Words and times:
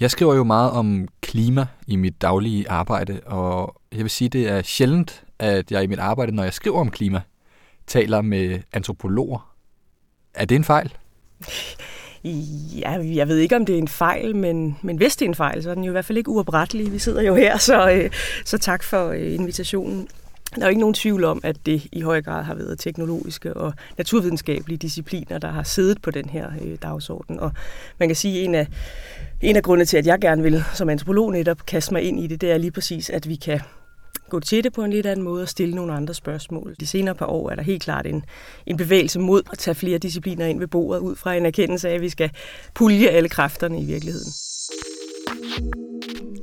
Jeg 0.00 0.10
skriver 0.10 0.34
jo 0.34 0.44
meget 0.44 0.70
om 0.70 1.08
klima 1.20 1.66
i 1.86 1.96
mit 1.96 2.22
daglige 2.22 2.70
arbejde, 2.70 3.20
og 3.26 3.80
jeg 3.92 4.00
vil 4.00 4.10
sige, 4.10 4.28
det 4.28 4.48
er 4.48 4.62
sjældent, 4.62 5.24
at 5.38 5.70
jeg 5.70 5.82
i 5.82 5.86
mit 5.86 5.98
arbejde, 5.98 6.32
når 6.32 6.42
jeg 6.42 6.52
skriver 6.52 6.80
om 6.80 6.90
klima, 6.90 7.20
taler 7.86 8.22
med 8.22 8.58
antropologer. 8.72 9.54
Er 10.34 10.44
det 10.44 10.54
en 10.54 10.64
fejl? 10.64 10.92
Ja, 12.74 12.90
jeg 12.90 13.28
ved 13.28 13.36
ikke, 13.36 13.56
om 13.56 13.66
det 13.66 13.74
er 13.74 13.78
en 13.78 13.88
fejl, 13.88 14.36
men, 14.36 14.78
men 14.82 14.96
hvis 14.96 15.16
det 15.16 15.24
er 15.24 15.28
en 15.28 15.34
fejl, 15.34 15.62
så 15.62 15.70
er 15.70 15.74
den 15.74 15.84
jo 15.84 15.90
i 15.90 15.92
hvert 15.92 16.04
fald 16.04 16.18
ikke 16.18 16.30
uoprettelig. 16.30 16.92
Vi 16.92 16.98
sidder 16.98 17.22
jo 17.22 17.34
her, 17.34 17.58
så, 17.58 17.90
øh, 17.90 18.10
så 18.44 18.58
tak 18.58 18.82
for 18.82 19.08
øh, 19.08 19.34
invitationen. 19.34 20.08
Der 20.54 20.62
er 20.62 20.66
jo 20.66 20.68
ikke 20.68 20.80
nogen 20.80 20.94
tvivl 20.94 21.24
om, 21.24 21.40
at 21.42 21.66
det 21.66 21.86
i 21.92 22.00
høj 22.00 22.22
grad 22.22 22.42
har 22.42 22.54
været 22.54 22.78
teknologiske 22.78 23.54
og 23.54 23.72
naturvidenskabelige 23.98 24.78
discipliner, 24.78 25.38
der 25.38 25.48
har 25.48 25.62
siddet 25.62 26.02
på 26.02 26.10
den 26.10 26.28
her 26.28 26.50
øh, 26.62 26.78
dagsorden. 26.82 27.40
Og 27.40 27.52
man 27.98 28.08
kan 28.08 28.16
sige, 28.16 28.38
at 28.38 28.44
en 28.44 28.54
af, 28.54 28.66
en 29.40 29.56
af 29.56 29.62
grundene 29.62 29.84
til, 29.84 29.96
at 29.96 30.06
jeg 30.06 30.18
gerne 30.20 30.42
vil 30.42 30.64
som 30.74 30.88
antropolog 30.88 31.32
netop 31.32 31.66
kaste 31.66 31.94
mig 31.94 32.02
ind 32.02 32.20
i 32.20 32.26
det, 32.26 32.40
det 32.40 32.52
er 32.52 32.58
lige 32.58 32.70
præcis, 32.70 33.10
at 33.10 33.28
vi 33.28 33.36
kan 33.36 33.60
gå 34.30 34.40
til 34.40 34.64
det 34.64 34.72
på 34.72 34.84
en 34.84 34.90
lidt 34.90 35.06
anden 35.06 35.24
måde 35.24 35.42
og 35.42 35.48
stille 35.48 35.74
nogle 35.74 35.92
andre 35.92 36.14
spørgsmål. 36.14 36.74
De 36.80 36.86
senere 36.86 37.14
par 37.14 37.26
år 37.26 37.50
er 37.50 37.54
der 37.54 37.62
helt 37.62 37.82
klart 37.82 38.06
en, 38.06 38.24
en 38.66 38.76
bevægelse 38.76 39.18
mod 39.18 39.42
at 39.52 39.58
tage 39.58 39.74
flere 39.74 39.98
discipliner 39.98 40.46
ind 40.46 40.58
ved 40.58 40.66
bordet, 40.66 41.00
ud 41.00 41.16
fra 41.16 41.34
en 41.34 41.46
erkendelse 41.46 41.88
af, 41.88 41.94
at 41.94 42.00
vi 42.00 42.08
skal 42.08 42.30
pulje 42.74 43.08
alle 43.08 43.28
kræfterne 43.28 43.80
i 43.80 43.84
virkeligheden. 43.84 44.32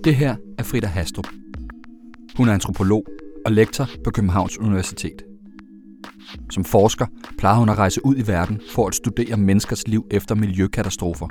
Det 0.03 0.15
her 0.15 0.35
er 0.57 0.63
Frida 0.63 0.87
Hastrup. 0.87 1.27
Hun 2.37 2.49
er 2.49 2.53
antropolog 2.53 3.05
og 3.47 3.53
lektor 3.53 3.89
på 4.03 4.11
Københavns 4.11 4.57
Universitet. 4.59 5.23
Som 6.51 6.63
forsker 6.63 7.05
plejer 7.37 7.57
hun 7.57 7.69
at 7.69 7.77
rejse 7.77 8.05
ud 8.05 8.15
i 8.17 8.27
verden 8.27 8.61
for 8.71 8.87
at 8.87 8.95
studere 8.95 9.37
menneskers 9.37 9.87
liv 9.87 10.07
efter 10.11 10.35
miljøkatastrofer. 10.35 11.27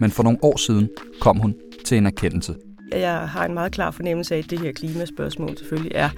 Men 0.00 0.10
for 0.10 0.22
nogle 0.22 0.38
år 0.42 0.56
siden 0.56 0.88
kom 1.20 1.38
hun 1.38 1.54
til 1.84 1.98
en 1.98 2.06
erkendelse– 2.06 2.54
jeg 2.92 3.28
har 3.28 3.44
en 3.44 3.54
meget 3.54 3.72
klar 3.72 3.90
fornemmelse 3.90 4.34
af, 4.34 4.38
at 4.38 4.50
det 4.50 4.60
her 4.60 4.72
klimaspørgsmål 4.72 5.58
selvfølgelig 5.58 5.92
er 5.94 6.10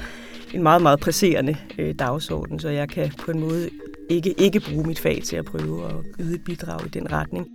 en 0.54 0.62
meget, 0.62 0.82
meget 0.82 1.00
presserende 1.00 1.56
øh, 1.78 1.94
dagsorden, 1.98 2.58
så 2.60 2.68
jeg 2.68 2.88
kan 2.88 3.12
på 3.24 3.30
en 3.30 3.40
måde 3.40 3.70
ikke, 4.10 4.34
ikke 4.38 4.60
bruge 4.60 4.86
mit 4.86 4.98
fag 4.98 5.22
til 5.24 5.36
at 5.36 5.44
prøve 5.44 5.88
at 5.88 5.94
yde 6.20 6.34
et 6.34 6.44
bidrag 6.44 6.86
i 6.86 6.88
den 6.88 7.12
retning. 7.12 7.46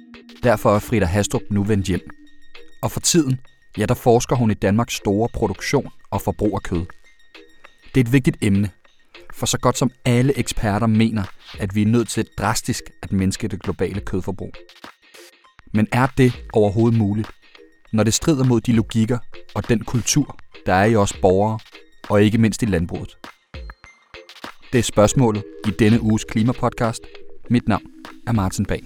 Derfor 0.44 0.76
er 0.76 0.80
Frida 0.80 1.06
Hastrup 1.06 1.42
nu 1.52 1.64
vendt 1.64 1.88
hjem. 1.88 2.10
Og 2.82 2.92
for 2.92 3.00
tiden, 3.00 3.40
ja, 3.78 3.86
der 3.86 3.94
forsker 3.94 4.36
hun 4.36 4.52
i 4.52 4.54
Danmarks 4.54 4.94
store 4.94 5.30
produktion 5.34 5.90
og 6.12 6.22
forbrug 6.22 6.54
af 6.56 6.64
kød. 6.64 6.86
Det 7.98 8.04
er 8.04 8.08
et 8.08 8.14
vigtigt 8.14 8.38
emne, 8.42 8.70
for 9.34 9.46
så 9.46 9.58
godt 9.58 9.78
som 9.78 9.92
alle 10.06 10.38
eksperter 10.40 10.88
mener, 10.88 11.24
at 11.60 11.76
vi 11.76 11.82
er 11.82 11.86
nødt 11.86 12.10
til 12.10 12.28
drastisk 12.38 12.84
at 13.04 13.12
mindske 13.12 13.48
det 13.48 13.62
globale 13.62 14.02
kødforbrug. 14.02 14.52
Men 15.74 15.88
er 15.92 16.08
det 16.18 16.34
overhovedet 16.54 16.98
muligt? 16.98 17.30
når 17.94 18.04
det 18.04 18.14
strider 18.14 18.44
mod 18.44 18.62
de 18.62 18.74
logikker 18.74 19.18
og 19.56 19.70
den 19.70 19.84
kultur, 19.84 20.40
der 20.66 20.74
er 20.74 20.86
i 20.86 20.96
os 20.96 21.14
borgere, 21.22 21.60
og 22.10 22.24
ikke 22.24 22.38
mindst 22.38 22.64
i 22.64 22.66
landbruget? 22.66 23.18
Det 24.74 24.80
er 24.80 24.84
spørgsmålet 24.84 25.44
i 25.68 25.70
denne 25.80 26.02
uges 26.02 26.24
klimapodcast. 26.24 27.02
Mit 27.50 27.68
navn 27.68 27.84
er 28.28 28.32
Martin 28.32 28.66
Bag. 28.66 28.84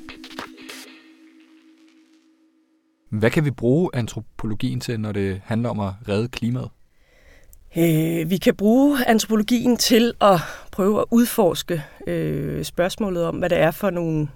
Hvad 3.09 3.32
kan 3.32 3.45
vi 3.45 3.52
bruge 3.52 3.89
antropologien 3.94 4.80
til, 4.80 5.00
når 5.00 5.12
det 5.12 5.42
handler 5.45 5.70
om 5.70 5.80
at 5.80 5.94
redde 6.08 6.28
klimaet? 6.28 6.70
Øh, 7.77 8.30
vi 8.30 8.38
kan 8.38 8.55
bruge 8.55 9.05
antropologien 9.08 9.77
til 9.77 10.14
at 10.22 10.39
prøve 10.72 11.00
at 11.00 11.05
udforske 11.11 11.83
øh, 12.08 12.64
spørgsmålet 12.64 13.23
om, 13.23 13.36
hvad 13.36 13.50
det 13.50 13.58
er 13.58 13.72
for 13.72 13.89
nogle 13.89 14.27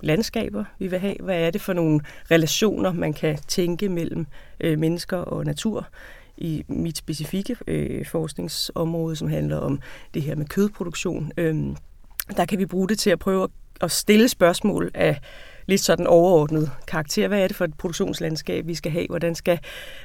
landskaber, 0.00 0.64
vi 0.78 0.86
vil 0.86 0.98
have. 0.98 1.16
Hvad 1.20 1.40
er 1.40 1.50
det 1.50 1.60
for 1.60 1.72
nogle 1.72 2.00
relationer, 2.30 2.92
man 2.92 3.12
kan 3.12 3.38
tænke 3.48 3.88
mellem 3.88 4.26
øh, 4.60 4.78
mennesker 4.78 5.16
og 5.16 5.44
natur? 5.44 5.88
I 6.36 6.64
mit 6.68 6.96
specifikke 6.96 7.56
øh, 7.66 8.06
forskningsområde, 8.06 9.16
som 9.16 9.28
handler 9.28 9.56
om 9.56 9.80
det 10.14 10.22
her 10.22 10.34
med 10.34 10.46
kødproduktion, 10.46 11.32
øh, 11.36 11.56
der 12.36 12.44
kan 12.44 12.58
vi 12.58 12.66
bruge 12.66 12.88
det 12.88 12.98
til 12.98 13.10
at 13.10 13.18
prøve 13.18 13.48
at 13.80 13.90
stille 13.90 14.28
spørgsmål 14.28 14.90
af 14.94 15.20
lidt 15.66 15.80
sådan 15.80 16.06
overordnet 16.06 16.70
karakter. 16.86 17.28
Hvad 17.28 17.40
er 17.40 17.46
det 17.46 17.56
for 17.56 17.64
et 17.64 17.74
produktionslandskab, 17.78 18.66
vi 18.66 18.74
skal 18.74 18.92
have? 18.92 19.06
Hvordan 19.08 19.34
skal, 19.34 19.58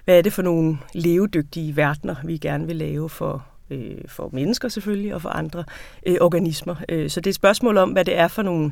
hvad 0.06 0.18
er 0.18 0.22
det 0.22 0.34
for 0.34 0.42
nogle 0.42 0.78
levedygtige 0.94 1.76
verdener, 1.76 2.16
vi 2.24 2.38
gerne 2.38 2.68
vil 2.68 2.76
lave 2.76 3.10
for, 3.10 3.46
øh, 3.70 3.98
for 4.08 4.30
mennesker 4.34 4.70
selvfølgelig, 4.70 5.16
og 5.16 5.22
for 5.22 5.30
andre 5.30 5.64
øh, 6.06 6.18
organismer? 6.22 6.76
Øh, 6.90 7.10
så 7.10 7.20
det 7.20 7.28
er 7.28 7.32
et 7.32 7.36
spørgsmål 7.36 7.78
om, 7.78 7.90
hvad 7.90 8.06
det 8.06 8.18
er 8.18 8.28
for 8.28 8.42
nogle 8.42 8.72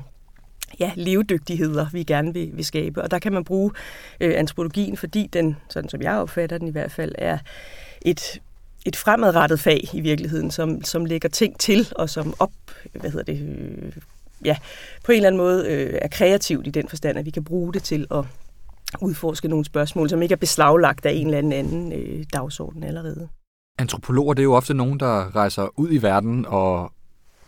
ja, 0.79 0.91
levedygtigheder, 0.95 1.85
vi 1.93 2.03
gerne 2.03 2.33
vil, 2.33 2.51
vil 2.53 2.65
skabe. 2.65 3.01
Og 3.01 3.11
der 3.11 3.19
kan 3.19 3.33
man 3.33 3.43
bruge 3.43 3.71
øh, 4.19 4.33
antropologien, 4.37 4.97
fordi 4.97 5.29
den, 5.33 5.57
sådan 5.69 5.89
som 5.89 6.01
jeg 6.01 6.17
opfatter 6.17 6.57
den 6.57 6.67
i 6.67 6.71
hvert 6.71 6.91
fald, 6.91 7.15
er 7.17 7.37
et, 8.01 8.41
et 8.85 8.95
fremadrettet 8.95 9.59
fag 9.59 9.89
i 9.93 10.01
virkeligheden, 10.01 10.51
som, 10.51 10.83
som 10.83 11.05
lægger 11.05 11.29
ting 11.29 11.59
til, 11.59 11.87
og 11.95 12.09
som 12.09 12.33
op, 12.39 12.51
hvad 12.93 13.11
hedder 13.11 13.33
det, 13.33 13.41
øh, 13.41 13.93
ja, 14.45 14.57
på 15.05 15.11
en 15.11 15.15
eller 15.15 15.27
anden 15.27 15.41
måde 15.41 15.67
øh, 15.67 15.99
er 16.01 16.07
kreativt 16.07 16.67
i 16.67 16.69
den 16.69 16.87
forstand, 16.89 17.19
at 17.19 17.25
vi 17.25 17.31
kan 17.31 17.43
bruge 17.43 17.73
det 17.73 17.83
til 17.83 18.07
at 18.11 18.25
udforske 19.01 19.47
nogle 19.47 19.65
spørgsmål, 19.65 20.09
som 20.09 20.21
ikke 20.21 20.33
er 20.33 20.37
beslaglagt 20.37 21.05
af 21.05 21.11
en 21.11 21.25
eller 21.25 21.37
anden, 21.37 21.53
anden 21.53 21.93
øh, 21.93 22.25
dagsorden 22.33 22.83
allerede. 22.83 23.29
Antropologer, 23.79 24.33
det 24.33 24.41
er 24.41 24.43
jo 24.43 24.53
ofte 24.53 24.73
nogen, 24.73 24.99
der 24.99 25.35
rejser 25.35 25.79
ud 25.79 25.91
i 25.91 26.01
verden 26.01 26.45
og 26.45 26.91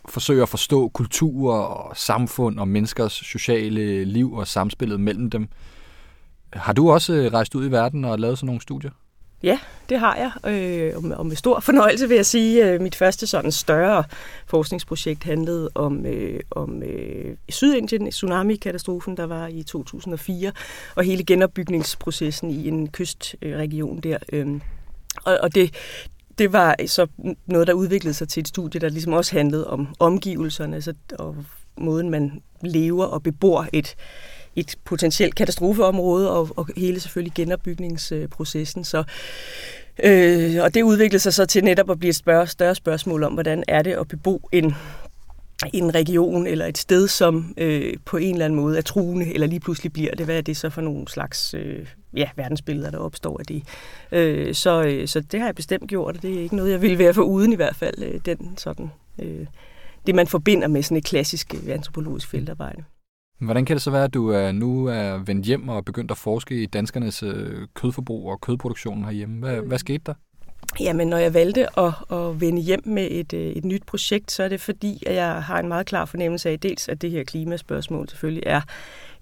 forsøger 0.09 0.43
at 0.43 0.49
forstå 0.49 0.87
kulturer 0.89 1.59
og 1.59 1.97
samfund 1.97 2.59
og 2.59 2.67
menneskers 2.67 3.13
sociale 3.13 4.05
liv 4.05 4.33
og 4.33 4.47
samspillet 4.47 4.99
mellem 4.99 5.29
dem. 5.29 5.47
Har 6.53 6.73
du 6.73 6.91
også 6.91 7.13
øh, 7.13 7.33
rejst 7.33 7.55
ud 7.55 7.67
i 7.67 7.71
verden 7.71 8.05
og 8.05 8.19
lavet 8.19 8.37
sådan 8.37 8.45
nogle 8.45 8.61
studier? 8.61 8.91
Ja, 9.43 9.59
det 9.89 9.99
har 9.99 10.15
jeg, 10.15 10.51
øh, 10.51 10.93
og 11.19 11.25
med 11.25 11.35
stor 11.35 11.59
fornøjelse 11.59 12.07
vil 12.07 12.15
jeg 12.15 12.25
sige. 12.25 12.65
Øh, 12.65 12.81
mit 12.81 12.95
første 12.95 13.27
sådan 13.27 13.51
større 13.51 14.03
forskningsprojekt 14.45 15.23
handlede 15.23 15.69
om, 15.75 16.05
øh, 16.05 16.39
om 16.51 16.83
øh, 16.83 17.35
Sydindien, 17.49 18.11
tsunami-katastrofen, 18.11 19.17
der 19.17 19.25
var 19.25 19.47
i 19.47 19.63
2004, 19.63 20.51
og 20.95 21.03
hele 21.03 21.23
genopbygningsprocessen 21.23 22.51
i 22.51 22.67
en 22.67 22.87
kystregion 22.87 23.99
der. 23.99 24.17
Øh, 24.31 24.47
og, 25.25 25.37
og 25.41 25.55
det, 25.55 25.73
det 26.37 26.53
var 26.53 26.75
så 26.87 27.07
noget, 27.45 27.67
der 27.67 27.73
udviklede 27.73 28.13
sig 28.13 28.29
til 28.29 28.41
et 28.41 28.47
studie, 28.47 28.81
der 28.81 28.89
ligesom 28.89 29.13
også 29.13 29.35
handlede 29.35 29.67
om 29.67 29.95
omgivelserne 29.99 30.75
altså, 30.75 30.93
og 31.19 31.35
måden, 31.77 32.09
man 32.09 32.41
lever 32.61 33.05
og 33.05 33.23
bebor 33.23 33.67
et, 33.73 33.95
et 34.55 34.75
potentielt 34.85 35.35
katastrofeområde, 35.35 36.31
og, 36.31 36.49
og 36.55 36.67
hele 36.77 36.99
selvfølgelig 36.99 37.33
genopbygningsprocessen. 37.33 38.83
Så, 38.83 39.03
øh, 40.03 40.63
og 40.63 40.73
det 40.73 40.81
udviklede 40.81 41.19
sig 41.19 41.33
så 41.33 41.45
til 41.45 41.63
netop 41.63 41.89
at 41.89 41.99
blive 41.99 42.09
et 42.09 42.15
større, 42.15 42.47
større 42.47 42.75
spørgsmål 42.75 43.23
om, 43.23 43.33
hvordan 43.33 43.63
er 43.67 43.81
det 43.81 43.91
at 43.91 44.07
bebo 44.07 44.49
en 44.51 44.75
en 45.73 45.95
region 45.95 46.47
eller 46.47 46.65
et 46.65 46.77
sted, 46.77 47.07
som 47.07 47.53
øh, 47.57 47.93
på 48.05 48.17
en 48.17 48.35
eller 48.35 48.45
anden 48.45 48.59
måde 48.59 48.77
er 48.77 48.81
truende, 48.81 49.33
eller 49.33 49.47
lige 49.47 49.59
pludselig 49.59 49.93
bliver 49.93 50.15
det. 50.15 50.25
Hvad 50.25 50.37
er 50.37 50.41
det 50.41 50.57
så 50.57 50.69
for 50.69 50.81
nogle 50.81 51.07
slags 51.07 51.53
øh, 51.53 51.87
ja, 52.15 52.29
verdensbilleder, 52.35 52.91
der 52.91 52.97
opstår 52.97 53.39
af 53.39 53.45
det? 53.45 53.63
Øh, 54.11 54.55
så, 54.55 54.83
øh, 54.83 55.07
så 55.07 55.19
det 55.19 55.39
har 55.39 55.47
jeg 55.47 55.55
bestemt 55.55 55.89
gjort, 55.89 56.15
og 56.15 56.21
det 56.21 56.37
er 56.37 56.41
ikke 56.41 56.55
noget, 56.55 56.71
jeg 56.71 56.81
ville 56.81 56.99
være 56.99 57.13
for 57.13 57.21
uden 57.21 57.53
i 57.53 57.55
hvert 57.55 57.75
fald. 57.75 58.03
Øh, 58.03 58.19
den 58.25 58.57
sådan, 58.57 58.91
øh, 59.21 59.45
det, 60.07 60.15
man 60.15 60.27
forbinder 60.27 60.67
med 60.67 60.83
sådan 60.83 60.97
et 60.97 61.05
klassisk 61.05 61.53
øh, 61.53 61.73
antropologisk 61.73 62.27
feltarbejde. 62.27 62.83
Hvordan 63.41 63.65
kan 63.65 63.75
det 63.75 63.83
så 63.83 63.91
være, 63.91 64.03
at 64.03 64.13
du 64.13 64.29
er, 64.29 64.51
nu 64.51 64.85
er 64.85 65.17
vendt 65.17 65.45
hjem 65.45 65.69
og 65.69 65.85
begyndt 65.85 66.11
at 66.11 66.17
forske 66.17 66.63
i 66.63 66.65
danskernes 66.65 67.23
øh, 67.23 67.67
kødforbrug 67.73 68.31
og 68.31 68.41
kødproduktionen 68.41 69.05
herhjemme? 69.05 69.39
Hvad, 69.39 69.61
hvad 69.61 69.77
skete 69.77 70.01
der? 70.05 70.13
Jamen, 70.79 71.07
når 71.07 71.17
jeg 71.17 71.33
valgte 71.33 71.79
at, 71.79 71.93
at 72.11 72.41
vende 72.41 72.61
hjem 72.61 72.81
med 72.85 73.07
et, 73.11 73.33
øh, 73.33 73.51
et 73.51 73.65
nyt 73.65 73.83
projekt, 73.83 74.31
så 74.31 74.43
er 74.43 74.47
det 74.47 74.61
fordi, 74.61 75.03
at 75.05 75.15
jeg 75.15 75.43
har 75.43 75.59
en 75.59 75.67
meget 75.67 75.85
klar 75.85 76.05
fornemmelse 76.05 76.49
af 76.49 76.59
dels, 76.59 76.89
at 76.89 77.01
det 77.01 77.11
her 77.11 77.23
klimaspørgsmål 77.23 78.09
selvfølgelig 78.09 78.43
er 78.45 78.61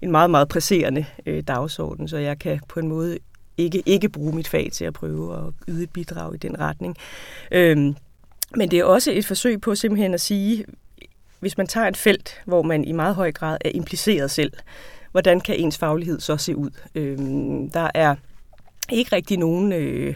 en 0.02 0.10
meget, 0.10 0.30
meget 0.30 0.48
presserende 0.48 1.04
øh, 1.26 1.42
dagsorden, 1.42 2.08
så 2.08 2.18
jeg 2.18 2.38
kan 2.38 2.60
på 2.68 2.80
en 2.80 2.88
måde 2.88 3.18
ikke, 3.56 3.82
ikke 3.86 4.08
bruge 4.08 4.32
mit 4.32 4.48
fag 4.48 4.68
til 4.72 4.84
at 4.84 4.92
prøve 4.92 5.36
at 5.36 5.52
yde 5.68 5.82
et 5.82 5.90
bidrag 5.90 6.34
i 6.34 6.38
den 6.38 6.60
retning. 6.60 6.96
Øhm, 7.52 7.94
men 8.56 8.70
det 8.70 8.78
er 8.78 8.84
også 8.84 9.12
et 9.12 9.26
forsøg 9.26 9.60
på 9.60 9.74
simpelthen 9.74 10.14
at 10.14 10.20
sige, 10.20 10.64
hvis 11.40 11.58
man 11.58 11.66
tager 11.66 11.88
et 11.88 11.96
felt, 11.96 12.40
hvor 12.46 12.62
man 12.62 12.84
i 12.84 12.92
meget 12.92 13.14
høj 13.14 13.32
grad 13.32 13.58
er 13.64 13.70
impliceret 13.74 14.30
selv, 14.30 14.52
hvordan 15.10 15.40
kan 15.40 15.56
ens 15.56 15.78
faglighed 15.78 16.20
så 16.20 16.36
se 16.36 16.56
ud? 16.56 16.70
Øh, 16.94 17.18
der 17.74 17.90
er 17.94 18.14
ikke 18.90 19.16
rigtig 19.16 19.38
nogen... 19.38 19.72
Øh, 19.72 20.14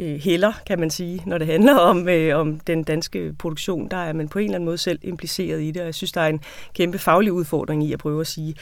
øh, 0.00 0.20
heller, 0.20 0.52
kan 0.66 0.80
man 0.80 0.90
sige, 0.90 1.22
når 1.26 1.38
det 1.38 1.46
handler 1.46 1.74
om, 1.74 2.08
øh, 2.08 2.38
om 2.38 2.60
den 2.60 2.82
danske 2.82 3.34
produktion. 3.38 3.88
Der 3.88 3.96
er 3.96 4.12
man 4.12 4.28
på 4.28 4.38
en 4.38 4.44
eller 4.44 4.54
anden 4.54 4.64
måde 4.64 4.78
selv 4.78 4.98
impliceret 5.02 5.62
i 5.62 5.70
det, 5.70 5.82
og 5.82 5.86
jeg 5.86 5.94
synes, 5.94 6.12
der 6.12 6.20
er 6.20 6.28
en 6.28 6.40
kæmpe 6.74 6.98
faglig 6.98 7.32
udfordring 7.32 7.84
i 7.84 7.92
at 7.92 7.98
prøve 7.98 8.20
at 8.20 8.26
sige, 8.26 8.54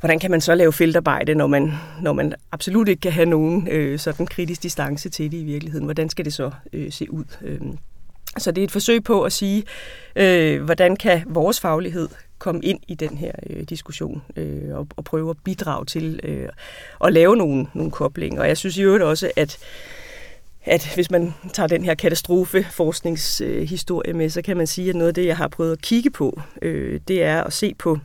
hvordan 0.00 0.18
kan 0.18 0.30
man 0.30 0.40
så 0.40 0.54
lave 0.54 0.72
feltarbejde, 0.72 1.34
når 1.34 1.46
man, 1.46 1.72
når 2.02 2.12
man 2.12 2.34
absolut 2.52 2.88
ikke 2.88 3.00
kan 3.00 3.12
have 3.12 3.26
nogen 3.26 3.68
øh, 3.68 3.98
sådan 3.98 4.26
kritisk 4.26 4.62
distance 4.62 5.08
til 5.08 5.32
det 5.32 5.38
i 5.38 5.44
virkeligheden. 5.44 5.84
Hvordan 5.84 6.08
skal 6.08 6.24
det 6.24 6.34
så 6.34 6.50
øh, 6.72 6.92
se 6.92 7.12
ud? 7.12 7.24
Øh, 7.42 7.60
så 8.38 8.50
det 8.50 8.62
er 8.62 8.64
et 8.64 8.72
forsøg 8.72 9.04
på 9.04 9.22
at 9.22 9.32
sige, 9.32 9.64
øh, 10.16 10.62
hvordan 10.62 10.96
kan 10.96 11.22
vores 11.26 11.60
faglighed 11.60 12.08
komme 12.38 12.60
ind 12.62 12.80
i 12.88 12.94
den 12.94 13.18
her 13.18 13.32
øh, 13.50 13.62
diskussion 13.62 14.22
øh, 14.36 14.74
og, 14.74 14.86
og 14.96 15.04
prøve 15.04 15.30
at 15.30 15.36
bidrage 15.44 15.84
til 15.84 16.20
øh, 16.22 16.48
at 17.04 17.12
lave 17.12 17.36
nogle, 17.36 17.66
nogle 17.74 17.90
koblinger. 17.90 18.40
Og 18.40 18.48
jeg 18.48 18.56
synes 18.56 18.76
i 18.76 18.82
øvrigt 18.82 19.04
også, 19.04 19.30
at 19.36 19.58
at 20.68 20.94
hvis 20.94 21.10
man 21.10 21.34
tager 21.52 21.66
den 21.66 21.84
her 21.84 21.94
katastrofeforskningshistorie 21.94 24.12
med, 24.12 24.30
så 24.30 24.42
kan 24.42 24.56
man 24.56 24.66
sige, 24.66 24.88
at 24.88 24.96
noget 24.96 25.08
af 25.08 25.14
det, 25.14 25.26
jeg 25.26 25.36
har 25.36 25.48
prøvet 25.48 25.72
at 25.72 25.82
kigge 25.82 26.10
på, 26.10 26.40
øh, 26.62 27.00
det 27.08 27.22
er 27.22 27.44
at 27.44 27.52
se 27.52 27.74
på 27.74 27.98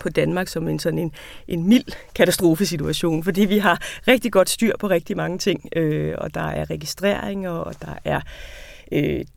på 0.00 0.08
Danmark 0.08 0.48
som 0.48 0.68
en 0.68 0.78
sådan 0.78 0.98
en, 0.98 1.12
en 1.48 1.68
mild 1.68 1.84
katastrofesituation, 2.14 3.24
fordi 3.24 3.44
vi 3.44 3.58
har 3.58 3.80
rigtig 4.08 4.32
godt 4.32 4.50
styr 4.50 4.72
på 4.80 4.88
rigtig 4.88 5.16
mange 5.16 5.38
ting, 5.38 5.68
øh, 5.76 6.14
og 6.18 6.34
der 6.34 6.48
er 6.48 6.70
registreringer, 6.70 7.50
og 7.50 7.74
der 7.82 7.94
er 8.04 8.16
øh, 8.16 8.22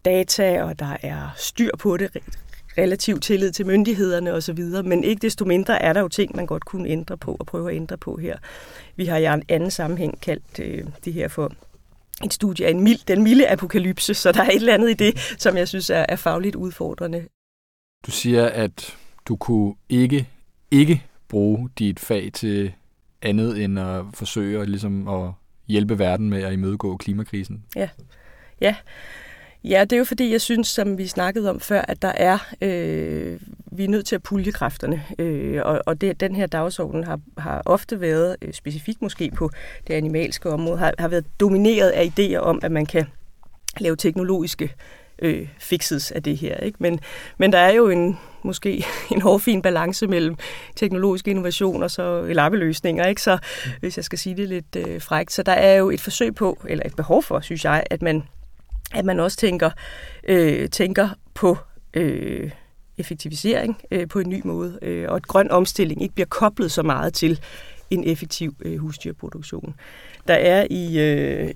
data, 0.06 0.64
og 0.64 0.80
der 0.80 0.98
er 1.04 1.30
styr 1.38 1.72
på 1.80 1.98
det, 1.98 2.10
relativ 2.78 3.20
tillid 3.20 3.52
til 3.52 3.66
myndighederne 3.66 4.34
osv., 4.34 4.60
men 4.84 5.04
ikke 5.04 5.22
desto 5.22 5.46
mindre 5.46 5.82
er 5.82 5.94
der 5.94 6.02
jo 6.02 6.08
ting, 6.08 6.36
man 6.36 6.46
godt 6.46 6.66
kunne 6.66 6.90
ændre 6.90 7.18
på 7.18 7.38
og 7.40 7.46
prøve 7.46 7.70
at 7.70 7.76
ændre 7.76 7.98
på 7.98 8.18
her. 8.18 8.38
Vi 8.96 9.06
har 9.06 9.18
i 9.18 9.26
en 9.26 9.44
anden 9.50 9.72
sammenhæng 9.72 10.22
kaldt 10.22 10.60
øh, 10.60 10.86
det 11.06 11.14
her 11.14 11.28
for 11.28 11.54
et 12.26 12.34
studie 12.34 12.66
af 12.66 12.72
en 12.72 12.84
mild, 12.84 13.00
den 13.08 13.24
milde 13.24 13.50
apokalypse, 13.50 14.14
så 14.14 14.32
der 14.32 14.44
er 14.44 14.50
et 14.50 14.56
eller 14.56 14.74
andet 14.74 14.90
i 14.90 14.94
det, 14.94 15.20
som 15.38 15.58
jeg 15.58 15.68
synes 15.68 15.90
er, 15.90 16.06
er 16.10 16.16
fagligt 16.16 16.56
udfordrende. 16.56 17.28
Du 18.06 18.12
siger, 18.12 18.46
at 18.46 18.98
du 19.26 19.36
kunne 19.36 19.76
ikke, 19.90 20.28
ikke 20.72 21.04
bruge 21.28 21.70
dit 21.80 22.00
fag 22.00 22.30
til 22.34 22.74
andet 23.22 23.64
end 23.64 23.80
at 23.80 24.06
forsøge 24.14 24.62
at, 24.62 24.70
ligesom 24.70 25.08
at 25.08 25.32
hjælpe 25.68 26.00
verden 26.00 26.30
med 26.30 26.44
at 26.44 26.54
imødegå 26.54 26.98
klimakrisen. 26.98 27.64
Ja, 27.76 27.90
ja. 28.62 28.76
Ja, 29.64 29.82
det 29.82 29.94
er 29.94 29.98
jo 29.98 30.04
fordi, 30.04 30.32
jeg 30.32 30.42
synes, 30.42 30.68
som 30.68 30.98
vi 30.98 31.08
snakkede 31.08 31.50
om 31.50 31.60
før, 31.60 31.82
at 31.82 32.02
der 32.02 32.12
er, 32.16 32.38
øh, 32.62 33.40
vi 33.72 33.84
er 33.84 33.88
nødt 33.88 34.06
til 34.06 34.16
at 34.16 34.24
pulje 34.24 34.52
kræfterne. 34.52 35.04
Øh, 35.20 35.62
og 35.66 35.82
og 35.86 36.02
det, 36.02 36.20
den 36.20 36.36
her 36.36 36.48
dagsorden 36.48 37.04
har, 37.04 37.20
har 37.38 37.62
ofte 37.66 38.02
været, 38.02 38.36
øh, 38.42 38.54
specifikt 38.54 39.02
måske 39.02 39.32
på 39.36 39.50
det 39.88 39.94
animalske 39.94 40.50
område, 40.50 40.78
har, 40.78 40.94
har 41.00 41.08
været 41.08 41.26
domineret 41.40 41.90
af 41.90 42.12
idéer 42.20 42.38
om, 42.38 42.60
at 42.64 42.72
man 42.72 42.86
kan 42.86 43.06
lave 43.80 43.96
teknologiske 43.96 44.74
øh, 45.22 45.48
fixes 45.60 46.12
af 46.12 46.24
det 46.24 46.38
her. 46.38 46.58
Ikke? 46.58 46.78
Men, 46.80 47.00
men 47.38 47.52
der 47.52 47.60
er 47.60 47.74
jo 47.74 47.90
en 47.90 48.18
måske 48.44 48.86
en 49.12 49.22
hårfin 49.22 49.62
balance 49.62 50.08
mellem 50.08 50.36
teknologisk 50.76 51.28
innovation 51.28 51.84
og 51.84 51.92
så 51.92 52.22
lappeløsninger, 52.22 53.06
ikke? 53.06 53.22
Så 53.22 53.38
hvis 53.80 53.98
jeg 53.98 54.06
skal 54.06 54.20
sige 54.20 54.38
det 54.38 54.50
lidt 54.50 54.76
øh, 54.76 55.02
frækt. 55.02 55.32
Så 55.32 55.44
der 55.44 55.52
er 55.52 55.76
jo 55.76 55.90
et 55.90 56.02
forsøg 56.02 56.36
på, 56.36 56.58
eller 56.68 56.86
et 56.86 56.96
behov 56.96 57.24
for, 57.24 57.40
synes 57.40 57.66
jeg, 57.66 57.84
at 57.90 58.02
man 58.02 58.24
at 58.96 59.06
man 59.06 59.20
også 59.20 59.38
tænker, 59.38 59.70
øh, 60.24 60.70
tænker 60.70 61.10
på 61.34 61.58
øh, 61.94 62.52
effektivisering 62.98 63.82
øh, 63.92 64.08
på 64.08 64.20
en 64.20 64.30
ny 64.30 64.42
måde, 64.46 64.80
øh, 64.82 65.10
og 65.10 65.16
at 65.16 65.28
grøn 65.28 65.52
omstilling 65.52 66.02
ikke 66.02 66.16
bliver 66.16 66.28
koblet 66.28 66.72
så 66.72 66.84
meget 66.84 67.14
til 67.14 67.40
en 67.90 68.04
effektiv 68.04 68.56
øh, 68.62 68.78
husdyrproduktion. 68.78 69.76
Der 70.28 70.34
er 70.34 70.68
i 70.70 71.00
øh, 71.00 71.54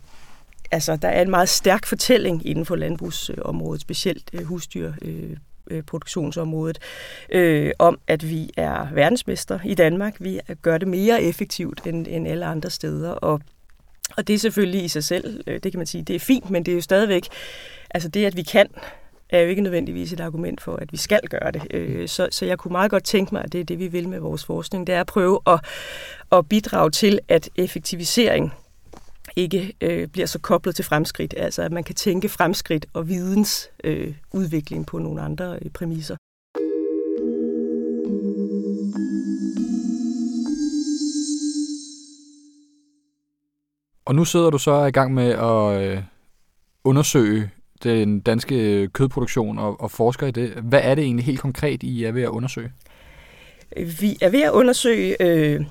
altså 0.71 0.95
der 0.95 1.07
er 1.07 1.21
en 1.21 1.29
meget 1.29 1.49
stærk 1.49 1.85
fortælling 1.85 2.45
inden 2.45 2.65
for 2.65 2.75
landbrugsområdet, 2.75 3.81
specielt 3.81 4.29
øh, 4.33 4.43
husdyrproduktionsområdet, 4.43 6.79
øh, 7.29 7.61
øh, 7.61 7.67
øh, 7.67 7.73
om, 7.79 7.99
at 8.07 8.29
vi 8.29 8.49
er 8.57 8.87
verdensmester 8.93 9.59
i 9.65 9.73
Danmark. 9.73 10.15
Vi 10.19 10.39
gør 10.61 10.77
det 10.77 10.87
mere 10.87 11.23
effektivt 11.23 11.81
end, 11.85 12.07
end 12.09 12.27
alle 12.27 12.45
andre 12.45 12.69
steder, 12.69 13.11
og 13.11 13.41
og 14.17 14.27
det 14.27 14.33
er 14.33 14.39
selvfølgelig 14.39 14.83
i 14.83 14.87
sig 14.87 15.03
selv, 15.03 15.43
øh, 15.47 15.59
det 15.63 15.71
kan 15.71 15.79
man 15.79 15.87
sige, 15.87 16.03
det 16.03 16.15
er 16.15 16.19
fint, 16.19 16.49
men 16.49 16.65
det 16.65 16.71
er 16.71 16.75
jo 16.75 16.81
stadigvæk, 16.81 17.27
altså 17.89 18.09
det, 18.09 18.25
at 18.25 18.35
vi 18.35 18.43
kan, 18.43 18.67
er 19.29 19.39
jo 19.39 19.47
ikke 19.47 19.61
nødvendigvis 19.61 20.13
et 20.13 20.19
argument 20.19 20.61
for, 20.61 20.75
at 20.75 20.91
vi 20.91 20.97
skal 20.97 21.21
gøre 21.29 21.51
det. 21.51 21.61
Øh, 21.71 22.07
så, 22.07 22.27
så 22.31 22.45
jeg 22.45 22.57
kunne 22.57 22.71
meget 22.71 22.91
godt 22.91 23.03
tænke 23.03 23.35
mig, 23.35 23.43
at 23.43 23.53
det 23.53 23.59
er 23.59 23.63
det, 23.63 23.79
vi 23.79 23.87
vil 23.87 24.09
med 24.09 24.19
vores 24.19 24.45
forskning, 24.45 24.87
det 24.87 24.95
er 24.95 24.99
at 24.99 25.07
prøve 25.07 25.39
at, 25.47 25.59
at 26.31 26.49
bidrage 26.49 26.91
til, 26.91 27.19
at 27.27 27.49
effektivisering 27.55 28.53
ikke 29.35 29.73
øh, 29.81 30.07
bliver 30.07 30.25
så 30.25 30.39
koblet 30.39 30.75
til 30.75 30.85
fremskridt. 30.85 31.33
Altså 31.37 31.61
at 31.61 31.71
man 31.71 31.83
kan 31.83 31.95
tænke 31.95 32.29
fremskridt 32.29 32.85
og 32.93 33.07
vidensudvikling 33.07 34.07
øh, 34.07 34.13
udvikling 34.31 34.85
på 34.85 34.97
nogle 34.99 35.21
andre 35.21 35.59
øh, 35.61 35.71
præmisser. 35.71 36.15
Og 44.05 44.15
nu 44.15 44.25
sidder 44.25 44.49
du 44.49 44.57
så 44.57 44.85
i 44.85 44.91
gang 44.91 45.13
med 45.13 45.29
at 45.29 45.81
øh, 45.81 46.03
undersøge 46.83 47.49
den 47.83 48.19
danske 48.19 48.87
kødproduktion 48.87 49.59
og, 49.59 49.81
og 49.81 49.91
forsker 49.91 50.27
i 50.27 50.31
det. 50.31 50.49
Hvad 50.49 50.81
er 50.83 50.95
det 50.95 51.03
egentlig 51.03 51.25
helt 51.25 51.39
konkret, 51.39 51.83
I 51.83 52.03
er 52.03 52.11
ved 52.11 52.21
at 52.21 52.29
undersøge? 52.29 52.71
Vi 53.77 54.17
er 54.21 54.29
ved 54.29 54.41
at 54.41 54.51
undersøge 54.51 55.15
øh, 55.21 55.65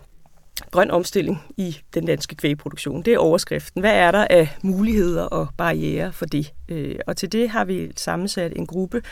grøn 0.70 0.90
omstilling 0.90 1.42
i 1.56 1.76
den 1.94 2.06
danske 2.06 2.36
kvægproduktion. 2.36 3.02
Det 3.02 3.14
er 3.14 3.18
overskriften. 3.18 3.80
Hvad 3.80 3.94
er 3.94 4.10
der 4.10 4.26
af 4.30 4.48
muligheder 4.62 5.24
og 5.24 5.48
barriere 5.56 6.12
for 6.12 6.26
det? 6.26 6.52
Øh, 6.68 6.96
og 7.06 7.16
til 7.16 7.32
det 7.32 7.48
har 7.48 7.64
vi 7.64 7.92
sammensat 7.96 8.52
en 8.56 8.66
gruppe 8.66 9.02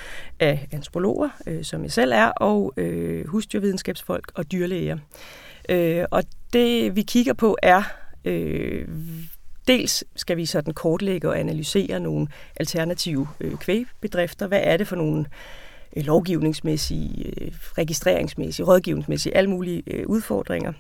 af 0.41 0.69
antropologer, 0.73 1.29
øh, 1.47 1.65
som 1.65 1.83
jeg 1.83 1.93
selv 1.93 2.13
er, 2.13 2.27
og 2.27 2.73
øh, 2.77 3.27
husdyrvidenskabsfolk 3.27 4.33
og 4.35 4.53
dyrlæger. 4.53 4.99
Øh, 5.69 6.05
og 6.11 6.23
det 6.53 6.97
vi 6.97 7.03
kigger 7.03 7.33
på 7.33 7.57
er 7.63 7.83
Øh, 8.25 8.89
dels 9.69 10.05
skal 10.17 10.37
vi 10.37 10.47
sådan 10.47 10.75
kortlægge 10.75 11.29
og 11.29 11.39
analysere 11.41 12.01
nogle 12.01 12.27
alternative 12.57 13.29
øh, 13.41 13.57
kvægbedrifter. 13.57 14.47
Hvad 14.47 14.61
er 14.63 14.77
det 14.77 14.89
for 14.89 14.97
nogle 14.97 15.27
øh, 15.97 16.05
lovgivningsmæssige, 16.05 17.33
øh, 17.41 17.53
registreringsmæssige, 17.79 18.67
rådgivningsmæssige, 18.67 19.37
alle 19.37 19.51
mulige 19.51 19.83
øh, 19.87 20.07
udfordringer 20.07 20.73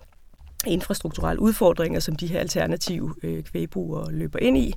infrastrukturelle 0.66 1.42
udfordringer, 1.42 2.00
som 2.00 2.16
de 2.16 2.26
her 2.26 2.40
alternative 2.40 3.14
øh, 3.22 3.42
kvægbrugere 3.42 4.12
løber 4.12 4.38
ind 4.38 4.58
i. 4.58 4.75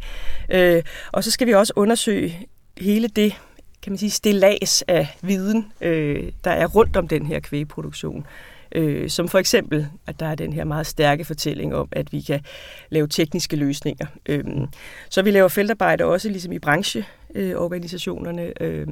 Øh, 0.52 0.84
og 1.12 1.24
så 1.24 1.32
skal 1.32 1.48
vi 1.48 1.54
også 1.54 1.74
undersøge 1.76 2.48
hele 2.82 3.08
det, 3.08 3.34
kan 3.82 3.92
man 3.92 3.98
sige, 3.98 4.10
stillads 4.10 4.82
af 4.82 5.18
viden, 5.22 5.72
øh, 5.82 6.32
der 6.44 6.52
er 6.52 6.68
rundt 6.68 6.98
om 6.98 7.08
den 7.08 7.26
her 7.26 7.40
kvægproduktion. 7.40 8.26
Øh, 8.76 9.10
som 9.10 9.28
for 9.28 9.40
eksempel, 9.40 9.88
at 10.08 10.20
der 10.20 10.26
er 10.26 10.36
den 10.36 10.54
her 10.54 10.64
meget 10.64 10.88
stærke 10.88 11.26
fortælling 11.26 11.76
om, 11.76 11.88
at 11.92 12.14
vi 12.14 12.22
kan 12.22 12.40
lave 12.90 13.08
tekniske 13.08 13.56
løsninger. 13.56 14.06
Øh, 14.26 14.44
så 15.10 15.22
vi 15.22 15.32
laver 15.32 15.48
feltarbejde 15.48 16.04
også 16.04 16.30
ligesom 16.30 16.52
i 16.52 16.60
brancheorganisationerne. 16.60 18.62
Øh, 18.62 18.88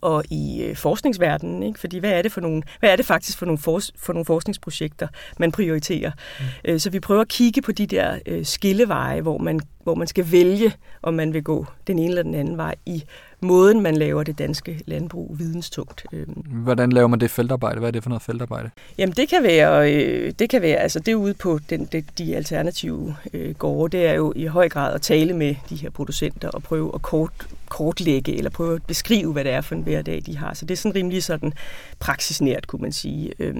og 0.00 0.24
i 0.30 0.62
øh, 0.62 0.76
forskningsverdenen, 0.76 1.62
ikke? 1.62 1.80
fordi 1.80 1.98
hvad 1.98 2.10
er 2.10 2.22
det 2.22 2.32
for 2.32 2.40
nogle, 2.40 2.62
hvad 2.80 2.90
er 2.90 2.96
det 2.96 3.06
faktisk 3.06 3.38
for 3.38 3.46
nogle, 3.46 3.58
for, 3.58 3.80
for 3.96 4.12
nogle 4.12 4.24
forskningsprojekter, 4.24 5.08
man 5.38 5.52
prioriterer? 5.52 6.10
Mm. 6.40 6.44
Øh, 6.64 6.80
så 6.80 6.90
vi 6.90 7.00
prøver 7.00 7.20
at 7.20 7.28
kigge 7.28 7.62
på 7.62 7.72
de 7.72 7.86
der 7.86 8.18
øh, 8.26 8.44
skilleveje, 8.44 9.20
hvor 9.20 9.38
man, 9.38 9.60
hvor 9.82 9.94
man 9.94 10.06
skal 10.06 10.32
vælge, 10.32 10.72
om 11.02 11.14
man 11.14 11.32
vil 11.32 11.42
gå 11.42 11.66
den 11.86 11.98
ene 11.98 12.08
eller 12.08 12.22
den 12.22 12.34
anden 12.34 12.56
vej 12.56 12.74
i 12.86 13.04
måden, 13.40 13.80
man 13.80 13.96
laver 13.96 14.22
det 14.22 14.38
danske 14.38 14.80
landbrug 14.86 15.38
videnstungt. 15.38 16.06
Hvordan 16.50 16.92
laver 16.92 17.08
man 17.08 17.20
det 17.20 17.30
feltarbejde? 17.30 17.78
Hvad 17.78 17.88
er 17.88 17.92
det 17.92 18.02
for 18.02 18.10
noget 18.10 18.22
feltarbejde? 18.22 18.70
Jamen 18.98 19.12
det 19.12 19.28
kan 19.28 19.42
være, 19.42 19.94
øh, 19.94 20.32
det 20.38 20.50
kan 20.50 20.62
være, 20.62 20.76
altså 20.76 21.00
det 21.00 21.14
ude 21.14 21.34
på 21.34 21.58
den, 21.70 21.84
de, 21.84 22.04
de 22.18 22.36
alternative 22.36 23.16
øh, 23.32 23.54
gårde, 23.54 23.96
det 23.96 24.06
er 24.06 24.14
jo 24.14 24.32
i 24.36 24.46
høj 24.46 24.68
grad 24.68 24.94
at 24.94 25.02
tale 25.02 25.32
med 25.32 25.54
de 25.70 25.76
her 25.76 25.90
producenter 25.90 26.48
og 26.48 26.62
prøve 26.62 26.90
at 26.94 27.02
kort, 27.02 27.32
kortlægge 27.70 28.36
eller 28.36 28.50
prøve 28.50 28.74
at 28.74 28.82
beskrive, 28.82 29.32
hvad 29.32 29.44
det 29.44 29.52
er 29.52 29.60
for 29.60 29.74
en 29.74 29.82
hverdag, 29.82 30.22
de 30.26 30.36
har. 30.36 30.54
Så 30.54 30.64
det 30.64 30.74
er 30.74 30.78
sådan 30.78 30.94
rimelig 30.96 31.24
sådan 31.24 31.52
praksisnært, 32.00 32.66
kunne 32.66 32.82
man 32.82 32.92
sige. 32.92 33.32
øh, 33.38 33.54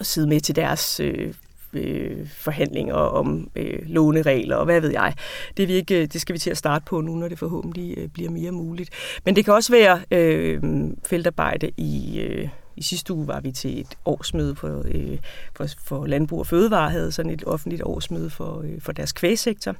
at 0.00 0.06
sidde 0.06 0.28
med 0.28 0.40
til 0.40 0.56
deres 0.56 1.00
øh, 1.00 1.34
øh, 1.72 2.28
forhandlinger 2.28 2.94
om 2.94 3.50
øh, 3.56 3.78
låneregler 3.86 4.56
og 4.56 4.64
hvad 4.64 4.80
ved 4.80 4.90
jeg. 4.90 5.14
Det, 5.56 5.68
vi 5.68 5.72
ikke, 5.72 6.02
øh, 6.02 6.06
det 6.12 6.20
skal 6.20 6.32
vi 6.32 6.38
til 6.38 6.50
at 6.50 6.56
starte 6.56 6.84
på 6.84 7.00
nu, 7.00 7.14
når 7.14 7.28
det 7.28 7.38
forhåbentlig 7.38 7.98
øh, 7.98 8.08
bliver 8.08 8.30
mere 8.30 8.52
muligt. 8.52 8.90
Men 9.24 9.36
det 9.36 9.44
kan 9.44 9.54
også 9.54 9.72
være 9.72 10.00
øh, 10.10 10.62
feltarbejde 11.06 11.70
i... 11.76 12.20
Øh, 12.20 12.48
i 12.76 12.82
sidste 12.82 13.12
uge 13.12 13.26
var 13.26 13.40
vi 13.40 13.52
til 13.52 13.80
et 13.80 13.98
årsmøde 14.04 14.56
for, 14.56 14.82
øh, 14.88 15.18
for, 15.56 15.66
for 15.84 16.06
Landbrug 16.06 16.38
og 16.38 16.46
Fødevare, 16.46 16.90
havde 16.90 17.12
sådan 17.12 17.32
et 17.32 17.44
offentligt 17.46 17.82
årsmøde 17.84 18.30
for, 18.30 18.60
øh, 18.60 18.80
for 18.80 18.92
deres 18.92 19.12
kvægsektor. 19.12 19.76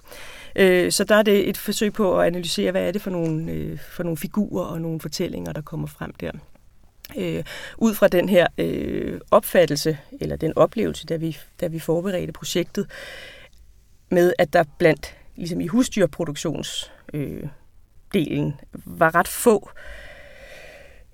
Øh, 0.57 0.93
så 0.93 1.05
der 1.05 1.15
er 1.15 1.23
det 1.23 1.49
et 1.49 1.57
forsøg 1.57 1.93
på 1.93 2.19
at 2.19 2.27
analysere, 2.27 2.71
hvad 2.71 2.89
er 2.89 2.93
det 2.93 3.03
for 3.03 3.11
nogle, 3.11 3.53
øh, 3.53 3.79
for 3.79 4.03
nogle 4.03 4.17
figurer 4.17 4.65
og 4.65 4.81
nogle 4.81 5.01
fortællinger, 5.01 5.53
der 5.53 5.61
kommer 5.61 5.87
frem 5.87 6.13
der 6.13 6.31
øh, 7.17 7.45
ud 7.79 7.95
fra 7.95 8.09
den 8.09 8.29
her 8.29 8.47
øh, 8.59 9.21
opfattelse, 9.31 9.99
eller 10.21 10.37
den 10.37 10.53
oplevelse, 10.57 11.07
da 11.07 11.17
vi, 11.17 11.39
da 11.61 11.67
vi 11.67 11.79
forberedte 11.79 12.33
projektet, 12.33 12.87
med 14.11 14.33
at 14.39 14.53
der 14.53 14.65
blandt, 14.79 15.17
ligesom 15.37 15.61
i 15.61 15.67
husdyrproduktionsdelen, 15.67 17.53
øh, 18.15 18.53
var 18.85 19.15
ret 19.15 19.29
få 19.29 19.71
øh, 19.77 20.10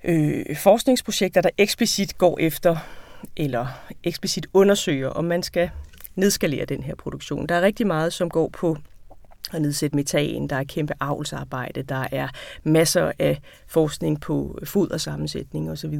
øh, 0.06 0.56
forskningsprojekter, 0.56 1.40
der 1.40 1.50
eksplicit 1.58 2.18
går 2.18 2.38
efter, 2.40 2.76
eller 3.36 3.66
eksplicit 4.04 4.46
undersøger, 4.52 5.08
om 5.08 5.24
man 5.24 5.42
skal 5.42 5.70
nedskalere 6.14 6.64
den 6.64 6.82
her 6.82 6.94
produktion. 6.94 7.46
Der 7.46 7.54
er 7.54 7.62
rigtig 7.62 7.86
meget, 7.86 8.12
som 8.12 8.30
går 8.30 8.48
på 8.48 8.76
at 9.52 9.62
nedsætte 9.62 9.96
metan, 9.96 10.46
der 10.48 10.56
er 10.56 10.64
kæmpe 10.64 10.94
avlsarbejde, 11.00 11.82
der 11.82 12.06
er 12.12 12.28
masser 12.64 13.12
af 13.18 13.40
forskning 13.66 14.20
på 14.20 14.58
fodersammensætning 14.64 15.70
osv. 15.70 15.98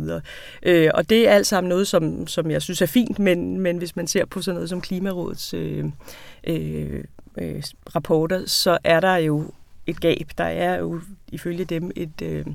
Øh, 0.63 0.91
og 0.95 1.11
det 1.11 1.29
er 1.29 1.33
alt 1.33 1.47
sammen 1.47 1.69
noget, 1.69 1.89
som, 1.89 2.27
som 2.27 2.51
jeg 2.51 2.63
synes 2.63 2.83
er 2.83 2.87
fint, 2.87 3.19
men, 3.19 3.61
men 3.61 3.79
hvis 3.79 3.97
man 3.97 4.07
ser 4.07 4.25
på 4.25 4.43
sådan 4.43 4.55
noget 4.55 4.69
som 4.69 4.81
Klimarådets 4.81 5.55
øh, 5.55 5.85
øh, 6.45 7.05
øh, 7.39 7.63
rapporter, 7.95 8.47
så 8.47 8.79
er 8.85 9.01
der 9.01 9.17
jo 9.17 9.51
et 9.87 10.01
gab. 10.01 10.31
Der 10.39 10.45
er 10.45 10.79
jo 10.79 11.01
ifølge 11.29 11.65
dem 11.65 11.91
et... 11.97 12.23
Øh, 12.23 12.47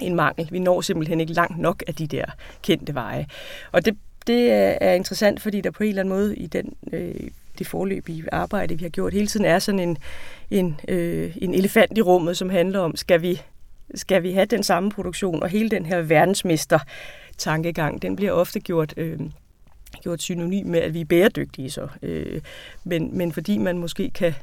en 0.00 0.14
mangel. 0.14 0.48
Vi 0.50 0.58
når 0.58 0.80
simpelthen 0.80 1.20
ikke 1.20 1.32
langt 1.32 1.58
nok 1.58 1.82
af 1.86 1.94
de 1.94 2.06
der 2.06 2.24
kendte 2.62 2.94
veje. 2.94 3.26
Og 3.72 3.84
det, 3.84 3.96
det 4.26 4.52
er 4.80 4.92
interessant, 4.92 5.42
fordi 5.42 5.60
der 5.60 5.70
på 5.70 5.82
en 5.82 5.88
eller 5.88 6.02
anden 6.02 6.14
måde 6.14 6.36
i 6.36 6.46
den, 6.46 6.74
øh, 6.92 7.14
det 7.58 7.66
forløbige 7.66 8.24
arbejde, 8.32 8.78
vi 8.78 8.84
har 8.84 8.90
gjort 8.90 9.12
hele 9.12 9.26
tiden, 9.26 9.46
er 9.46 9.58
sådan 9.58 9.80
en, 9.80 9.98
en, 10.50 10.80
øh, 10.88 11.36
en 11.42 11.54
elefant 11.54 11.98
i 11.98 12.02
rummet, 12.02 12.36
som 12.36 12.50
handler 12.50 12.78
om, 12.78 12.96
skal 12.96 13.22
vi, 13.22 13.40
skal 13.94 14.22
vi 14.22 14.32
have 14.32 14.46
den 14.46 14.62
samme 14.62 14.90
produktion, 14.90 15.42
og 15.42 15.48
hele 15.48 15.70
den 15.70 15.86
her 15.86 16.00
verdensmester 16.00 16.78
tankegang, 17.38 18.02
den 18.02 18.16
bliver 18.16 18.32
ofte 18.32 18.60
gjort, 18.60 18.94
øh, 18.96 19.20
gjort 20.02 20.22
synonym 20.22 20.66
med, 20.66 20.80
at 20.80 20.94
vi 20.94 21.00
er 21.00 21.04
bæredygtige 21.04 21.70
så. 21.70 21.88
Øh, 22.02 22.40
men, 22.84 23.18
men 23.18 23.32
fordi 23.32 23.58
man 23.58 23.78
måske 23.78 24.10
kan 24.10 24.34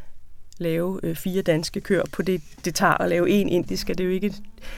lave 0.58 1.00
øh, 1.04 1.16
fire 1.16 1.42
danske 1.42 1.82
køer 1.82 2.04
på 2.12 2.22
det, 2.22 2.42
det 2.66 2.76
tager 2.76 3.02
at 3.02 3.10
lave 3.10 3.30
en 3.30 3.50
indisk, 3.50 3.90
er 3.90 3.94
det 3.94 4.06
jo 4.06 4.10
ikke, 4.10 4.34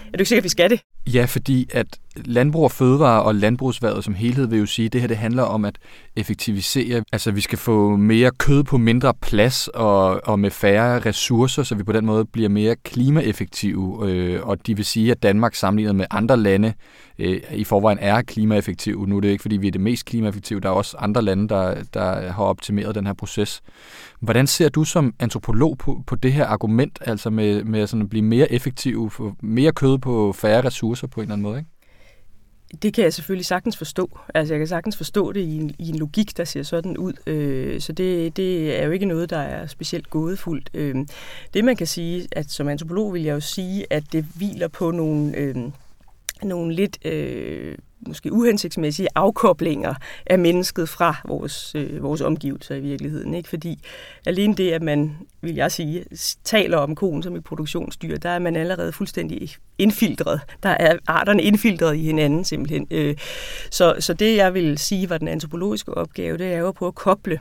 er 0.08 0.18
du 0.18 0.22
ikke 0.22 0.30
sikker, 0.30 0.39
at 0.39 0.44
vi 0.44 0.50
skal 0.50 0.70
det? 0.70 0.82
Ja, 1.13 1.25
fordi 1.25 1.68
at 1.72 1.88
landbrug 2.15 2.63
og 2.63 2.72
fødevare 2.72 3.24
og 3.24 3.36
landbrugsværet 3.36 4.04
som 4.04 4.13
helhed 4.13 4.48
vil 4.48 4.60
jo 4.60 4.65
sige, 4.65 4.86
at 4.86 4.94
det 4.94 5.01
her 5.01 5.08
det 5.08 5.18
handler 5.18 5.44
om 5.44 5.65
at 5.65 5.77
effektivisere. 6.15 7.04
Altså 7.12 7.32
vi 7.32 7.42
skal 7.42 7.58
få 7.58 7.96
mere 7.96 8.32
kød 8.32 8.63
på 8.63 8.77
mindre 8.77 9.13
plads 9.22 9.68
og, 9.68 10.27
og 10.27 10.39
med 10.39 10.51
færre 10.51 11.00
ressourcer, 11.00 11.63
så 11.63 11.75
vi 11.75 11.84
på 11.84 11.92
den 11.92 12.06
måde 12.06 12.25
bliver 12.25 12.50
mere 12.50 12.75
klimaeffektive. 12.75 14.10
Øh, 14.10 14.48
og 14.48 14.68
de 14.68 14.75
vil 14.75 14.86
sige, 14.86 15.12
at 15.12 15.24
Danmark 15.24 15.56
sammenlignet 15.56 15.96
med 15.96 16.06
andre 16.12 16.38
lande 16.38 16.74
øh, 17.20 17.42
i 17.51 17.63
forvejen 17.63 17.98
er 18.01 18.22
klimaeffektiv. 18.22 19.06
Nu 19.08 19.18
er 19.18 19.22
det 19.22 19.30
ikke, 19.30 19.42
fordi 19.42 19.58
vi 19.58 19.68
er 19.68 19.72
det 19.72 19.82
mest 19.82 20.06
klimaeffektive. 20.06 20.60
Der 20.60 20.70
er 20.70 20.74
også 20.74 20.98
andre 21.00 21.22
lande, 21.22 21.50
der, 21.50 21.84
der 21.94 22.32
har 22.32 22.44
optimeret 22.44 22.96
den 22.96 23.06
her 23.06 23.13
proces. 23.13 23.62
Hvordan 24.20 24.48
ser 24.48 24.70
du 24.70 24.84
som 24.84 25.13
antropolog 25.20 25.77
på, 25.77 26.04
på 26.08 26.15
det 26.15 26.34
her 26.34 26.46
argument, 26.46 27.00
altså 27.01 27.30
med, 27.30 27.63
med 27.63 27.88
sådan 27.88 28.01
at 28.01 28.10
blive 28.10 28.24
mere 28.24 28.51
effektiv, 28.51 29.10
få 29.10 29.34
mere 29.42 29.72
kød 29.75 29.98
på 29.98 30.34
færre 30.34 30.65
ressourcer 30.65 31.08
på 31.08 31.20
en 31.20 31.24
eller 31.24 31.34
anden 31.34 31.44
måde? 31.44 31.58
Ikke? 31.58 31.70
Det 32.82 32.94
kan 32.94 33.03
jeg 33.03 33.13
selvfølgelig 33.13 33.46
sagtens 33.46 33.77
forstå. 33.77 34.20
Altså, 34.34 34.53
jeg 34.53 34.60
kan 34.60 34.67
sagtens 34.67 34.98
forstå 34.98 35.32
det 35.32 35.41
i 35.41 35.58
en, 35.58 35.75
i 35.79 35.89
en 35.89 35.96
logik, 35.96 36.38
der 36.38 36.44
ser 36.44 36.63
sådan 36.63 36.98
ud. 36.98 37.13
Øh, 37.27 37.82
så 37.82 37.94
det, 37.94 38.38
det 38.38 38.79
er 38.79 38.86
jo 38.86 38.91
ikke 38.91 39.05
noget, 39.05 39.29
der 39.29 39.38
er 39.38 39.67
specielt 39.67 40.10
gådefuldt. 40.10 40.70
Øh, 40.74 40.96
det 41.53 41.65
man 41.65 41.75
kan 41.75 41.88
sige, 41.88 42.27
at 42.32 42.51
som 42.51 42.67
antropolog 42.67 43.13
vil 43.13 43.24
jeg 43.24 43.34
jo 43.34 43.39
sige, 43.39 43.86
at 43.89 44.03
det 44.12 44.25
hviler 44.36 44.67
på 44.67 44.91
nogle, 44.91 45.38
øh, 45.38 45.55
nogle 46.44 46.74
lidt 46.74 47.05
øh, 47.05 47.77
måske 48.07 48.33
uhensigtsmæssige 48.33 49.07
afkoblinger 49.15 49.93
af 50.25 50.39
mennesket 50.39 50.89
fra 50.89 51.15
vores, 51.27 51.75
øh, 51.75 52.03
vores 52.03 52.21
omgivelser 52.21 52.75
i 52.75 52.79
virkeligheden. 52.79 53.33
Ikke? 53.33 53.49
Fordi 53.49 53.79
alene 54.25 54.55
det, 54.55 54.71
at 54.71 54.81
man, 54.81 55.17
vil 55.41 55.55
jeg 55.55 55.71
sige, 55.71 56.05
taler 56.43 56.77
om 56.77 56.95
konen 56.95 57.23
som 57.23 57.35
et 57.35 57.43
produktionsdyr, 57.43 58.17
der 58.17 58.29
er 58.29 58.39
man 58.39 58.55
allerede 58.55 58.91
fuldstændig 58.91 59.49
indfiltret. 59.77 60.39
Der 60.63 60.69
er 60.69 60.97
arterne 61.07 61.43
indfiltret 61.43 61.95
i 61.95 62.01
hinanden 62.01 62.43
simpelthen. 62.43 62.87
Øh, 62.91 63.15
så, 63.71 63.95
så 63.99 64.13
det, 64.13 64.35
jeg 64.35 64.53
vil 64.53 64.77
sige, 64.77 65.09
var 65.09 65.17
den 65.17 65.27
antropologiske 65.27 65.93
opgave, 65.93 66.37
det 66.37 66.53
er 66.53 66.57
jo 66.57 66.67
at 66.67 66.75
prøve 66.75 66.87
at 66.87 66.95
koble 66.95 67.39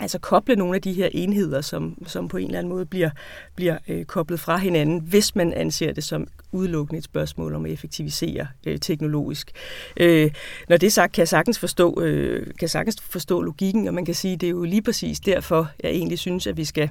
altså 0.00 0.18
koble 0.18 0.56
nogle 0.56 0.74
af 0.74 0.82
de 0.82 0.92
her 0.92 1.08
enheder, 1.12 1.60
som, 1.60 2.02
som 2.06 2.28
på 2.28 2.36
en 2.36 2.46
eller 2.46 2.58
anden 2.58 2.72
måde 2.72 2.86
bliver, 2.86 3.10
bliver 3.54 3.78
øh, 3.88 4.04
koblet 4.04 4.40
fra 4.40 4.56
hinanden, 4.56 5.00
hvis 5.00 5.36
man 5.36 5.52
anser 5.52 5.92
det 5.92 6.04
som 6.04 6.26
udelukkende 6.52 6.98
et 6.98 7.04
spørgsmål 7.04 7.54
om 7.54 7.64
at 7.64 7.72
effektivisere 7.72 8.46
øh, 8.66 8.78
teknologisk. 8.78 9.50
Øh, 9.96 10.30
når 10.68 10.76
det 10.76 10.86
er 10.86 10.90
sagt, 10.90 11.12
kan 11.12 11.20
jeg 11.20 11.28
sagtens 11.28 11.58
forstå, 11.58 12.00
øh, 12.00 12.46
kan 12.58 12.68
sagtens 12.68 12.96
forstå 13.00 13.40
logikken, 13.40 13.88
og 13.88 13.94
man 13.94 14.04
kan 14.04 14.14
sige, 14.14 14.34
at 14.34 14.40
det 14.40 14.46
er 14.46 14.50
jo 14.50 14.64
lige 14.64 14.82
præcis 14.82 15.20
derfor, 15.20 15.70
jeg 15.82 15.90
egentlig 15.90 16.18
synes, 16.18 16.46
at 16.46 16.56
vi 16.56 16.64
skal 16.64 16.90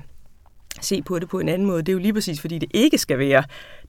se 0.81 1.01
på 1.01 1.19
det 1.19 1.29
på 1.29 1.39
en 1.39 1.49
anden 1.49 1.67
måde. 1.67 1.83
Det 1.83 1.89
er 1.89 1.93
jo 1.93 1.99
lige 1.99 2.13
præcis, 2.13 2.41
fordi 2.41 2.59
det 2.59 2.69
ikke 2.73 2.97
skal 2.97 3.19
være 3.19 3.43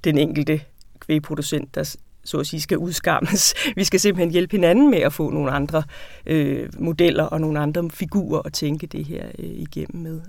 den 0.04 0.18
enkelte 0.18 0.60
kvægproducent, 1.00 1.74
der 1.74 1.96
så 2.24 2.38
at 2.38 2.46
sige, 2.46 2.60
skal 2.60 2.78
udskammes. 2.78 3.54
Vi 3.76 3.84
skal 3.84 4.00
simpelthen 4.00 4.30
hjælpe 4.30 4.56
hinanden 4.56 4.90
med 4.90 4.98
at 4.98 5.12
få 5.12 5.30
nogle 5.30 5.50
andre 5.50 5.82
øh, 6.26 6.68
modeller 6.78 7.24
og 7.24 7.40
nogle 7.40 7.60
andre 7.60 7.90
figurer 7.90 8.42
at 8.44 8.52
tænke 8.52 8.86
det 8.86 9.04
her 9.04 9.26
øh, 9.38 9.44
igennem 9.44 10.02
med. 10.02 10.20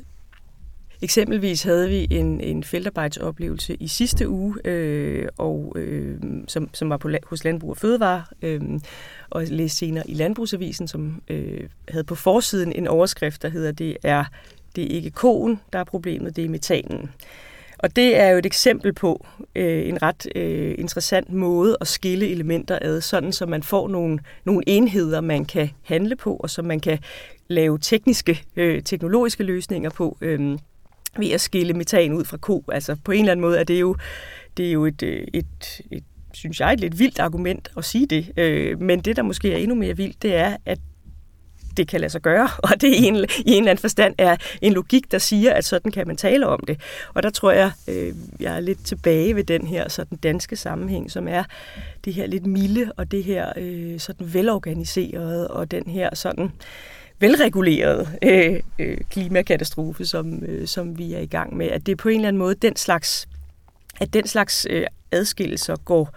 Eksempelvis 1.02 1.64
havde 1.64 1.90
vi 1.90 2.08
en, 2.12 2.42
en 2.42 2.64
feltarbejdsoplevelse 2.64 3.76
i 3.76 3.88
sidste 3.88 4.30
uge, 4.30 4.56
øh, 4.66 5.28
og, 5.38 5.74
øh, 5.76 6.18
som, 6.48 6.70
som 6.74 6.90
var 6.90 6.98
på, 6.98 7.10
hos 7.24 7.44
Landbrug 7.44 7.70
og 7.70 7.78
Fødevare, 7.78 8.24
øh, 8.42 8.62
og 9.30 9.44
læste 9.44 9.78
senere 9.78 10.10
i 10.10 10.14
Landbrugsavisen, 10.14 10.88
som 10.88 11.22
øh, 11.28 11.70
havde 11.90 12.04
på 12.04 12.16
forsiden 12.16 12.72
en 12.72 12.88
overskrift, 12.88 13.42
der 13.42 13.50
hedder, 13.50 13.72
det 13.72 13.98
er, 14.04 14.26
det 14.76 14.84
er 14.84 14.96
ikke 14.96 15.12
koen, 15.12 15.60
der 15.74 15.80
er 15.80 15.84
problemet, 15.84 16.36
det 16.36 16.46
er 16.46 16.50
metanen. 16.50 17.10
Og 17.78 17.96
det 17.96 18.18
er 18.18 18.30
jo 18.30 18.38
et 18.38 18.46
eksempel 18.46 18.94
på 18.94 19.26
øh, 19.56 19.90
en 19.90 20.02
ret 20.02 20.28
øh, 20.36 20.76
interessant 20.78 21.32
måde 21.32 21.78
at 21.82 21.88
skille 21.88 22.28
elementer 22.30 22.80
ad, 22.82 23.02
sådan 23.02 23.32
så 23.32 23.46
man 23.46 23.64
får 23.64 23.88
nogle, 23.88 24.20
nogle 24.46 24.64
enheder, 24.68 25.22
man 25.22 25.46
kan 25.46 25.70
handle 25.84 26.16
på, 26.16 26.36
og 26.36 26.50
som 26.50 26.66
man 26.66 26.80
kan 26.80 27.00
lave 27.48 27.80
tekniske, 27.80 28.44
øh, 28.56 28.84
teknologiske 28.84 29.44
løsninger 29.44 29.90
på 29.90 30.18
øh, 30.22 30.58
ved 31.18 31.32
at 31.32 31.42
skille 31.42 31.74
metan 31.74 32.14
ud 32.14 32.26
fra 32.26 32.38
ko. 32.38 32.64
Altså 32.72 32.98
på 33.04 33.12
en 33.12 33.20
eller 33.20 33.32
anden 33.32 33.42
måde 33.42 33.60
er 33.60 33.64
det 33.64 33.82
jo, 33.82 33.96
det 34.58 34.68
er 34.68 34.72
jo 34.72 34.86
et, 34.86 35.04
øh, 35.04 35.28
et, 35.34 35.82
et 35.92 36.04
synes 36.34 36.60
jeg, 36.60 36.74
et 36.74 36.80
lidt 36.80 37.00
vildt 37.00 37.20
argument 37.20 37.72
at 37.78 37.86
sige 37.86 38.06
det. 38.06 38.32
Øh, 38.38 38.82
men 38.82 39.00
det, 39.00 39.16
der 39.16 39.24
måske 39.24 39.54
er 39.54 39.58
endnu 39.58 39.76
mere 39.76 39.98
vildt, 39.98 40.22
det 40.22 40.36
er, 40.36 40.58
at 40.66 40.80
det 41.78 41.88
kan 41.88 42.02
lade 42.02 42.10
sig 42.10 42.22
gøre, 42.22 42.50
og 42.64 42.82
det 42.82 42.88
i 42.88 43.06
en, 43.06 43.16
i 43.16 43.52
en 43.52 43.58
eller 43.58 43.72
anden 43.72 43.78
forstand 43.78 44.16
er 44.18 44.36
en 44.62 44.74
logik, 44.74 45.12
der 45.12 45.18
siger, 45.18 45.54
at 45.54 45.66
sådan 45.66 45.92
kan 45.92 46.08
man 46.08 46.18
tale 46.18 46.48
om 46.48 46.60
det. 46.68 46.80
Og 47.14 47.24
der 47.24 47.30
tror 47.30 47.52
jeg, 47.52 47.72
øh, 47.88 48.14
jeg 48.40 48.56
er 48.56 48.60
lidt 48.60 48.86
tilbage 48.86 49.36
ved 49.36 49.44
den 49.44 49.68
her 49.68 49.90
sådan 49.90 50.18
danske 50.18 50.56
sammenhæng, 50.56 51.12
som 51.12 51.28
er 51.28 51.44
det 52.06 52.14
her 52.14 52.28
lidt 52.28 52.46
milde, 52.46 52.92
og 52.98 53.12
det 53.12 53.24
her 53.24 53.54
øh, 53.58 54.00
sådan 54.00 54.34
velorganiserede, 54.34 55.48
og 55.48 55.72
den 55.72 55.84
her 55.88 56.16
sådan 56.16 56.52
velreguleret 57.20 58.10
øh, 58.24 58.60
øh, 58.80 58.98
klimakatastrofe, 59.10 60.06
som, 60.06 60.44
øh, 60.44 60.68
som 60.68 60.98
vi 60.98 61.14
er 61.14 61.20
i 61.20 61.26
gang 61.26 61.58
med. 61.58 61.68
At 61.68 61.86
det 61.86 61.92
er 61.92 61.96
på 61.96 62.10
en 62.10 62.16
eller 62.16 62.28
anden 62.28 62.40
måde 62.40 62.56
den 62.56 62.76
slags, 62.76 63.28
at 64.00 64.14
den 64.14 64.28
slags 64.28 64.68
øh, 64.70 64.86
adskillelser 65.12 65.76
går 65.76 66.16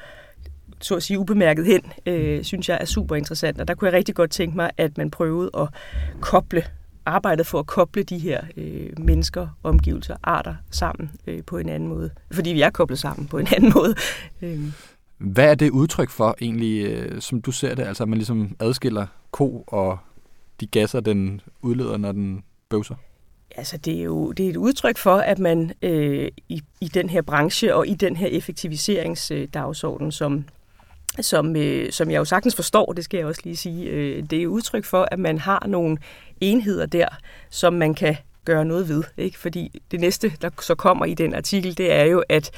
så 0.80 0.96
at 0.96 1.02
sige 1.02 1.18
ubemærket 1.18 1.66
hen, 1.66 1.80
øh, 2.06 2.44
synes 2.44 2.68
jeg 2.68 2.78
er 2.80 2.84
super 2.84 3.16
interessant. 3.16 3.60
Og 3.60 3.68
der 3.68 3.74
kunne 3.74 3.86
jeg 3.86 3.96
rigtig 3.96 4.14
godt 4.14 4.30
tænke 4.30 4.56
mig, 4.56 4.70
at 4.76 4.98
man 4.98 5.10
prøvede 5.10 5.50
at 5.58 5.68
koble 6.20 6.64
arbejdet 7.06 7.46
for 7.46 7.58
at 7.58 7.66
koble 7.66 8.02
de 8.02 8.18
her 8.18 8.40
øh, 8.56 8.90
mennesker, 8.98 9.48
omgivelser, 9.62 10.16
arter 10.22 10.54
sammen 10.70 11.10
øh, 11.26 11.42
på 11.44 11.58
en 11.58 11.68
anden 11.68 11.88
måde. 11.88 12.10
Fordi 12.32 12.50
vi 12.50 12.60
er 12.60 12.70
koblet 12.70 12.98
sammen 12.98 13.28
på 13.28 13.38
en 13.38 13.46
anden 13.56 13.72
måde. 13.74 13.94
Øh. 14.42 14.60
Hvad 15.18 15.50
er 15.50 15.54
det 15.54 15.70
udtryk 15.70 16.10
for 16.10 16.36
egentlig, 16.40 16.86
øh, 16.86 17.20
som 17.20 17.42
du 17.42 17.52
ser 17.52 17.74
det? 17.74 17.82
Altså 17.82 18.02
at 18.02 18.08
man 18.08 18.18
ligesom 18.18 18.56
adskiller 18.60 19.06
ko 19.30 19.64
og 19.66 19.98
de 20.60 20.66
gasser, 20.66 21.00
den 21.00 21.40
udleder, 21.62 21.96
når 21.96 22.12
den 22.12 22.42
bøvser? 22.68 22.94
Altså, 23.56 23.76
det 23.76 23.98
er 23.98 24.02
jo 24.02 24.32
det 24.32 24.46
er 24.46 24.50
et 24.50 24.56
udtryk 24.56 24.98
for, 24.98 25.16
at 25.16 25.38
man 25.38 25.72
øh, 25.82 26.28
i, 26.48 26.62
i 26.80 26.88
den 26.88 27.10
her 27.10 27.22
branche 27.22 27.74
og 27.74 27.88
i 27.88 27.94
den 27.94 28.16
her 28.16 28.26
effektiviseringsdagsorden, 28.26 30.12
som 30.12 30.44
som, 31.24 31.56
øh, 31.56 31.92
som 31.92 32.10
jeg 32.10 32.18
jo 32.18 32.24
sagtens 32.24 32.54
forstår, 32.54 32.92
det 32.92 33.04
skal 33.04 33.18
jeg 33.18 33.26
også 33.26 33.40
lige 33.44 33.56
sige, 33.56 33.84
øh, 33.84 34.22
det 34.22 34.42
er 34.42 34.46
udtryk 34.46 34.84
for, 34.84 35.08
at 35.10 35.18
man 35.18 35.38
har 35.38 35.64
nogle 35.66 35.98
enheder 36.40 36.86
der, 36.86 37.08
som 37.50 37.72
man 37.72 37.94
kan 37.94 38.16
gøre 38.44 38.64
noget 38.64 38.88
ved. 38.88 39.04
Ikke? 39.16 39.38
Fordi 39.38 39.82
det 39.90 40.00
næste, 40.00 40.32
der 40.42 40.50
så 40.60 40.74
kommer 40.74 41.04
i 41.04 41.14
den 41.14 41.34
artikel, 41.34 41.78
det 41.78 41.92
er 41.92 42.04
jo, 42.04 42.22
at 42.28 42.50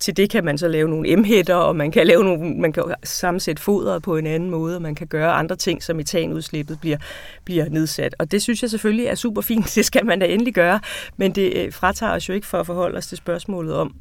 til 0.00 0.16
det 0.16 0.30
kan 0.30 0.44
man 0.44 0.58
så 0.58 0.68
lave 0.68 0.88
nogle 0.88 1.08
emhætter, 1.08 1.54
og 1.54 1.76
man 1.76 1.90
kan, 1.90 2.06
lave 2.06 2.24
nogle, 2.24 2.54
man 2.54 2.72
kan 2.72 2.84
sammensætte 3.04 3.62
fodret 3.62 4.02
på 4.02 4.16
en 4.16 4.26
anden 4.26 4.50
måde, 4.50 4.76
og 4.76 4.82
man 4.82 4.94
kan 4.94 5.06
gøre 5.06 5.32
andre 5.32 5.56
ting, 5.56 5.82
så 5.82 5.94
metanudslippet 5.94 6.80
bliver, 6.80 6.96
bliver 7.44 7.68
nedsat. 7.68 8.14
Og 8.18 8.32
det 8.32 8.42
synes 8.42 8.62
jeg 8.62 8.70
selvfølgelig 8.70 9.06
er 9.06 9.14
super 9.14 9.42
fint, 9.42 9.72
det 9.74 9.84
skal 9.84 10.06
man 10.06 10.18
da 10.18 10.26
endelig 10.26 10.54
gøre, 10.54 10.80
men 11.16 11.32
det 11.32 11.56
øh, 11.56 11.72
fratager 11.72 12.12
os 12.12 12.28
jo 12.28 12.34
ikke 12.34 12.46
for 12.46 12.60
at 12.60 12.66
forholde 12.66 12.98
os 12.98 13.06
til 13.06 13.16
spørgsmålet 13.18 13.74
om, 13.74 13.94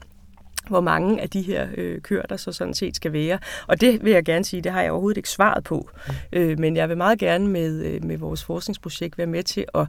hvor 0.69 0.81
mange 0.81 1.21
af 1.21 1.29
de 1.29 1.41
her 1.41 1.67
øh, 1.77 2.01
køer, 2.01 2.21
der 2.21 2.37
så 2.37 2.51
sådan 2.51 2.73
set 2.73 2.95
skal 2.95 3.13
være. 3.13 3.39
Og 3.67 3.81
det 3.81 4.03
vil 4.03 4.13
jeg 4.13 4.25
gerne 4.25 4.45
sige, 4.45 4.61
det 4.61 4.71
har 4.71 4.81
jeg 4.81 4.91
overhovedet 4.91 5.17
ikke 5.17 5.29
svaret 5.29 5.63
på. 5.63 5.89
Øh, 6.33 6.59
men 6.59 6.75
jeg 6.75 6.89
vil 6.89 6.97
meget 6.97 7.19
gerne 7.19 7.47
med, 7.47 7.85
øh, 7.85 8.03
med 8.03 8.17
vores 8.17 8.43
forskningsprojekt 8.43 9.17
være 9.17 9.27
med 9.27 9.43
til 9.43 9.65
at 9.73 9.87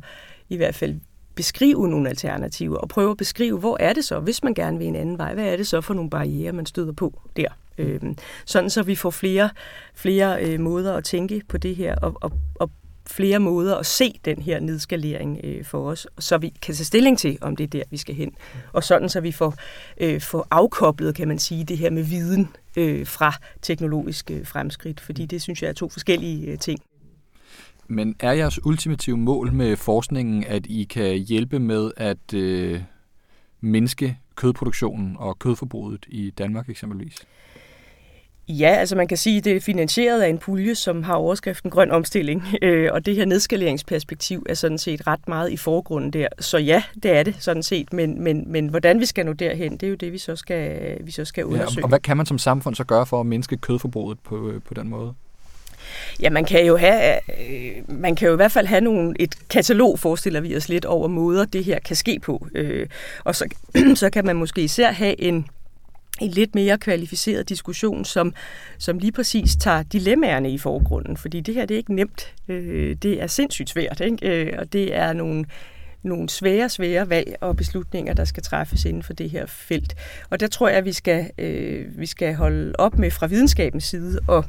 i 0.49 0.57
hvert 0.57 0.75
fald 0.75 1.01
beskrive 1.35 1.89
nogle 1.89 2.09
alternativer, 2.09 2.77
og 2.77 2.89
prøve 2.89 3.11
at 3.11 3.17
beskrive, 3.17 3.59
hvor 3.59 3.77
er 3.81 3.93
det 3.93 4.05
så, 4.05 4.21
hvis 4.21 4.43
man 4.45 4.55
gerne 4.55 4.79
vil 4.79 4.87
en 4.87 4.97
anden 4.97 5.19
vej, 5.19 5.35
hvad 5.35 5.45
er 5.45 5.57
det 5.57 5.67
så 5.67 5.81
for 5.81 5.95
nogle 5.95 6.11
barriere, 6.11 6.53
man 6.53 6.67
støder 6.67 6.93
på 6.93 7.21
der. 7.37 7.49
Øh, 7.79 8.01
sådan 8.45 8.71
så 8.71 8.83
vi 8.83 8.95
får 8.95 9.11
flere, 9.11 9.51
flere 9.95 10.45
øh, 10.45 10.61
måder 10.61 10.97
at 10.97 11.05
tænke 11.05 11.43
på 11.49 11.59
det 11.59 11.77
her, 11.77 11.97
og, 11.97 12.17
og, 12.21 12.33
og 12.55 12.71
flere 13.11 13.39
måder 13.39 13.77
at 13.77 13.87
se 13.87 14.21
den 14.25 14.43
her 14.43 14.61
nedskalering 14.61 15.41
øh, 15.45 15.65
for 15.65 15.91
os, 15.91 16.07
så 16.19 16.39
vi 16.39 16.49
kan 16.63 16.75
tage 16.75 16.85
stilling 16.85 17.19
til, 17.19 17.39
om 17.41 17.57
det 17.57 17.65
er 17.65 17.69
der, 17.69 17.83
vi 17.91 17.97
skal 17.97 18.15
hen. 18.15 18.33
Og 18.73 18.85
sådan, 18.85 19.09
så 19.09 19.21
vi 19.21 19.33
får, 19.33 19.55
øh, 20.01 20.21
får 20.21 20.47
afkoblet, 20.51 21.15
kan 21.15 21.29
man 21.29 21.39
sige, 21.39 21.65
det 21.65 21.79
her 21.79 21.91
med 21.91 22.03
viden 22.03 22.49
øh, 22.77 23.07
fra 23.07 23.33
teknologiske 23.63 24.35
øh, 24.35 24.47
fremskridt, 24.47 25.01
fordi 25.01 25.27
det 25.27 25.43
synes 25.43 25.63
jeg 25.63 25.69
er 25.69 25.73
to 25.73 25.89
forskellige 25.89 26.47
øh, 26.47 26.59
ting. 26.59 26.81
Men 27.89 28.17
er 28.21 28.33
jeres 28.33 28.67
ultimative 28.67 29.17
mål 29.17 29.53
med 29.53 29.77
forskningen, 29.77 30.45
at 30.45 30.67
I 30.67 30.85
kan 30.85 31.19
hjælpe 31.19 31.59
med 31.59 31.91
at 31.97 32.35
øh, 32.35 32.81
mindske 33.61 34.19
kødproduktionen 34.35 35.17
og 35.19 35.39
kødforbruget 35.39 36.07
i 36.09 36.31
Danmark 36.31 36.69
eksempelvis? 36.69 37.17
Ja, 38.59 38.69
altså 38.69 38.97
man 38.97 39.09
kan 39.09 39.17
sige, 39.17 39.39
at 39.39 39.45
det 39.45 39.57
er 39.57 39.61
finansieret 39.61 40.23
af 40.23 40.29
en 40.29 40.39
pulje, 40.39 40.75
som 40.75 41.03
har 41.03 41.15
overskriften 41.15 41.71
grøn 41.71 41.91
omstilling, 41.91 42.45
øh, 42.63 42.89
og 42.93 43.07
det 43.07 43.17
her 43.17 43.25
nedskaleringsperspektiv 43.25 44.47
er 44.49 44.55
sådan 44.55 44.79
set 44.79 45.07
ret 45.07 45.29
meget 45.29 45.53
i 45.53 45.57
forgrunden 45.57 46.11
der. 46.11 46.29
Så 46.39 46.59
ja, 46.59 46.83
det 47.03 47.11
er 47.11 47.23
det 47.23 47.37
sådan 47.39 47.63
set, 47.63 47.93
men, 47.93 48.23
men, 48.23 48.45
men 48.47 48.69
hvordan 48.69 49.01
vi 49.01 49.07
skal 49.07 49.27
nå 49.27 49.33
derhen, 49.33 49.73
det 49.73 49.83
er 49.83 49.89
jo 49.91 49.95
det, 49.95 50.13
vi 50.13 50.19
så 50.19 50.37
skal, 50.37 50.97
vi 51.01 51.11
så 51.11 51.25
skal 51.25 51.45
undersøge. 51.45 51.79
Ja, 51.79 51.83
og 51.83 51.89
hvad 51.89 51.99
kan 51.99 52.17
man 52.17 52.27
som 52.27 52.39
samfund 52.39 52.75
så 52.75 52.85
gøre 52.85 53.07
for 53.07 53.21
at 53.21 53.27
mindske 53.27 53.57
kødforbruget 53.57 54.19
på, 54.25 54.53
på 54.69 54.75
den 54.75 54.89
måde? 54.89 55.15
Ja, 56.23 56.31
man 56.31 56.45
kan 56.45 56.67
jo 56.67 56.77
have, 56.77 57.15
øh, 57.15 57.83
man 57.89 58.17
kan 58.17 58.29
jo 58.29 58.33
i 58.33 58.37
hvert 58.37 58.53
fald 58.53 58.67
have 58.67 58.81
nogle, 58.81 59.15
et 59.19 59.35
katalog, 59.51 59.99
forestiller 59.99 60.41
vi 60.41 60.57
os 60.57 60.69
lidt 60.69 60.85
over 60.85 61.09
måder, 61.09 61.45
det 61.45 61.65
her 61.65 61.79
kan 61.79 61.97
ske 61.97 62.19
på. 62.23 62.47
Øh, 62.55 62.87
og 63.25 63.35
så, 63.35 63.45
så 63.95 64.11
kan 64.11 64.25
man 64.25 64.37
måske 64.37 64.63
især 64.63 64.93
have 64.93 65.21
en, 65.21 65.47
en 66.21 66.31
lidt 66.31 66.55
mere 66.55 66.79
kvalificeret 66.79 67.49
diskussion, 67.49 68.05
som, 68.05 68.35
som 68.79 68.99
lige 68.99 69.13
præcis 69.13 69.57
tager 69.57 69.83
dilemmaerne 69.83 70.51
i 70.51 70.59
forgrunden. 70.59 71.17
Fordi 71.17 71.41
det 71.41 71.55
her 71.55 71.67
det 71.67 71.75
er 71.75 71.79
ikke 71.79 71.95
nemt. 71.95 72.35
Øh, 72.49 72.97
det 73.03 73.23
er 73.23 73.27
sindssygt 73.27 73.71
svært, 73.71 74.01
ikke? 74.01 74.29
Øh, 74.29 74.55
og 74.59 74.73
det 74.73 74.97
er 74.97 75.13
nogle 75.13 75.45
nogle 76.03 76.29
svære, 76.29 76.69
svære 76.69 77.11
valg 77.11 77.37
og 77.41 77.57
beslutninger, 77.57 78.15
der 78.15 78.25
skal 78.25 78.43
træffes 78.43 78.85
inden 78.85 79.03
for 79.03 79.13
det 79.13 79.31
her 79.31 79.47
felt. 79.47 79.95
Og 80.31 80.41
der 80.41 80.47
tror 80.47 80.69
jeg, 80.69 80.79
at 80.79 80.85
vi 80.85 80.93
skal, 80.93 81.31
øh, 81.39 81.99
vi 81.99 82.07
skal 82.07 82.35
holde 82.35 82.73
op 82.79 82.99
med 82.99 83.11
fra 83.11 83.27
videnskabens 83.27 83.85
side 83.85 84.21
og 84.29 84.45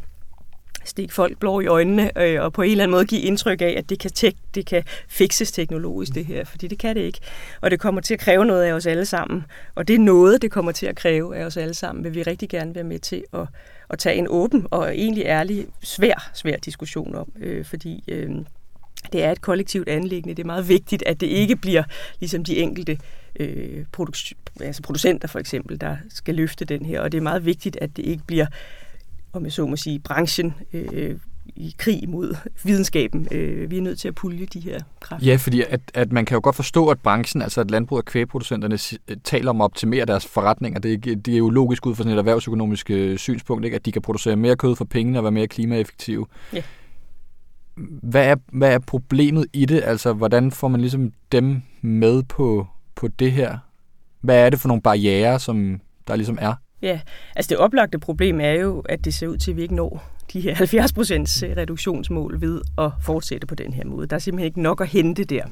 stikke 0.86 1.14
folk 1.14 1.38
blå 1.38 1.60
i 1.60 1.66
øjnene 1.66 2.22
øh, 2.22 2.42
og 2.42 2.54
på 2.54 2.62
en 2.62 2.72
eller 2.72 2.84
anden 2.84 2.92
måde 2.92 3.06
give 3.06 3.22
indtryk 3.22 3.62
af, 3.62 3.76
at 3.78 3.90
det 3.90 4.00
kan, 4.00 4.12
tek, 4.12 4.36
det 4.56 4.66
kan 4.66 4.84
fikses 5.08 5.52
teknologisk 5.52 6.16
det 6.16 6.26
her, 6.26 6.46
fordi 6.46 6.68
det 6.68 6.80
kan 6.80 6.96
det 6.96 7.02
ikke. 7.02 7.20
Og 7.62 7.72
det 7.72 7.80
kommer 7.80 8.02
til 8.02 8.14
at 8.14 8.20
kræve 8.20 8.46
noget 8.46 8.64
af 8.64 8.74
os 8.74 8.86
alle 8.86 9.06
sammen. 9.06 9.46
Og 9.76 9.88
det 9.88 9.94
er 9.96 10.00
noget, 10.00 10.42
det 10.42 10.52
kommer 10.52 10.72
til 10.72 10.86
at 10.86 10.96
kræve 10.96 11.36
af 11.36 11.46
os 11.46 11.58
alle 11.58 11.74
sammen, 11.74 12.04
vil 12.04 12.16
vi 12.16 12.24
rigtig 12.24 12.50
gerne 12.50 12.76
være 12.76 12.84
med 12.84 13.00
til 13.00 13.24
at, 13.34 13.48
at 13.90 14.00
tage 14.00 14.16
en 14.16 14.28
åben 14.30 14.68
og 14.72 14.98
egentlig 14.98 15.24
ærlig, 15.26 15.68
svær, 15.84 16.32
svær 16.34 16.58
diskussion 16.58 17.16
om, 17.16 17.32
øh, 17.40 17.66
fordi 17.66 18.04
øh, 18.08 18.30
det 19.14 19.24
er 19.24 19.32
et 19.32 19.42
kollektivt 19.42 19.90
anlæggende. 19.90 20.36
Det 20.36 20.44
er 20.44 20.48
meget 20.48 20.70
vigtigt, 20.70 21.04
at 21.06 21.22
det 21.22 21.28
ikke 21.28 21.56
bliver 21.56 21.84
ligesom 22.20 22.44
de 22.44 22.58
enkelte 22.58 22.98
øh, 23.40 23.86
produk- 23.98 24.34
altså 24.62 24.82
producenter 24.82 25.28
for 25.28 25.40
eksempel, 25.40 25.82
der 25.82 25.98
skal 26.10 26.36
løfte 26.36 26.66
den 26.66 26.86
her. 26.86 27.02
Og 27.02 27.12
det 27.12 27.18
er 27.18 27.22
meget 27.22 27.46
vigtigt, 27.46 27.78
at 27.82 27.98
det 27.98 28.06
ikke 28.06 28.24
bliver 28.28 28.46
om 29.34 29.44
jeg 29.44 29.52
så 29.52 29.66
må 29.66 29.76
sige, 29.76 30.00
branchen 30.00 30.54
øh, 30.74 31.16
i 31.56 31.76
krig 31.78 32.10
mod 32.10 32.36
videnskaben. 32.64 33.28
Øh, 33.32 33.72
vi 33.72 33.78
er 33.78 33.82
nødt 33.82 34.00
til 34.00 34.08
at 34.08 34.16
pulje 34.16 34.46
de 34.46 34.60
her 34.60 34.80
kræfter. 35.00 35.28
Ja, 35.28 35.36
fordi 35.36 35.64
at, 35.70 35.82
at 35.94 36.12
man 36.12 36.26
kan 36.26 36.36
jo 36.36 36.42
godt 36.44 36.56
forstå, 36.56 36.88
at 36.88 37.00
branchen, 37.00 37.42
altså 37.42 37.62
at 37.62 37.72
landbrug 37.72 37.98
og 37.98 38.06
kvægproducenterne 38.06 38.78
taler 39.24 39.50
om 39.50 39.62
at 39.62 39.66
optimere 39.66 40.06
deres 40.06 40.26
forretninger. 40.26 40.80
Det 40.80 40.94
er, 40.94 41.16
det 41.16 41.34
er 41.34 41.38
jo 41.38 41.50
logisk 41.50 41.86
ud 41.86 41.96
fra 41.96 42.04
sådan 42.04 42.14
et 42.14 42.20
erhvervsøkonomisk 42.20 42.92
øh, 42.92 43.18
synspunkt, 43.18 43.66
ikke? 43.66 43.76
at 43.76 43.86
de 43.86 43.92
kan 43.92 44.02
producere 44.02 44.36
mere 44.36 44.56
kød 44.56 44.76
for 44.76 44.86
pengene 44.86 45.20
og 45.20 45.24
være 45.24 45.32
mere 45.32 45.48
klimaeffektive. 45.48 46.26
Ja. 46.54 46.64
Hvad 48.04 48.26
er, 48.26 48.36
hvad 48.52 48.74
er 48.74 48.80
problemet 48.80 49.46
i 49.54 49.66
det? 49.66 49.82
Altså, 49.86 50.14
hvordan 50.14 50.52
får 50.52 50.68
man 50.68 50.82
ligesom 50.82 51.12
dem 51.32 51.62
med 51.82 52.24
på, 52.24 52.68
på 52.96 53.08
det 53.08 53.32
her? 53.32 53.58
Hvad 54.22 54.46
er 54.46 54.50
det 54.50 54.60
for 54.60 54.68
nogle 54.68 54.82
barriere, 54.82 55.40
som 55.40 55.82
der 56.08 56.16
ligesom 56.16 56.38
er? 56.42 56.54
Ja, 56.82 57.00
altså 57.36 57.50
det 57.50 57.58
oplagte 57.58 58.00
problem 58.00 58.42
er 58.42 58.52
jo, 58.52 58.80
at 58.80 59.06
det 59.06 59.14
ser 59.14 59.28
ud 59.28 59.38
til, 59.38 59.52
at 59.52 59.58
vi 59.58 59.62
ikke 59.62 59.76
når 59.76 60.12
de 60.34 60.42
her 60.42 60.56
70 60.56 60.94
procents 60.94 61.44
øh, 61.44 61.58
reduktionsmål 61.58 62.42
ved 62.42 62.62
at 62.78 62.92
fortsætte 63.02 63.48
på 63.48 63.56
den 63.56 63.74
her 63.74 63.86
måde. 63.86 64.08
Der 64.08 64.16
er 64.16 64.20
simpelthen 64.20 64.46
ikke 64.46 64.62
nok 64.62 64.82
at 64.82 64.88
hente 64.88 65.24
der. 65.24 65.44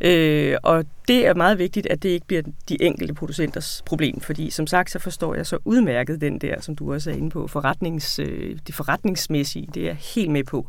Øh, 0.00 0.56
og 0.62 0.84
det 1.08 1.26
er 1.26 1.34
meget 1.34 1.58
vigtigt, 1.58 1.86
at 1.86 2.02
det 2.02 2.08
ikke 2.08 2.26
bliver 2.26 2.42
de 2.68 2.82
enkelte 2.82 3.14
producenters 3.14 3.82
problem, 3.86 4.20
fordi 4.20 4.50
som 4.50 4.66
sagt, 4.66 4.90
så 4.90 4.98
forstår 4.98 5.34
jeg 5.34 5.46
så 5.46 5.58
udmærket 5.64 6.20
den 6.20 6.38
der, 6.38 6.60
som 6.60 6.76
du 6.76 6.92
også 6.92 7.10
er 7.10 7.14
inde 7.14 7.30
på, 7.30 7.46
forretnings, 7.46 8.18
øh, 8.18 8.56
det 8.66 8.74
forretningsmæssige, 8.74 9.68
det 9.74 9.82
er 9.82 9.86
jeg 9.86 9.96
helt 10.14 10.30
med 10.30 10.44
på. 10.44 10.68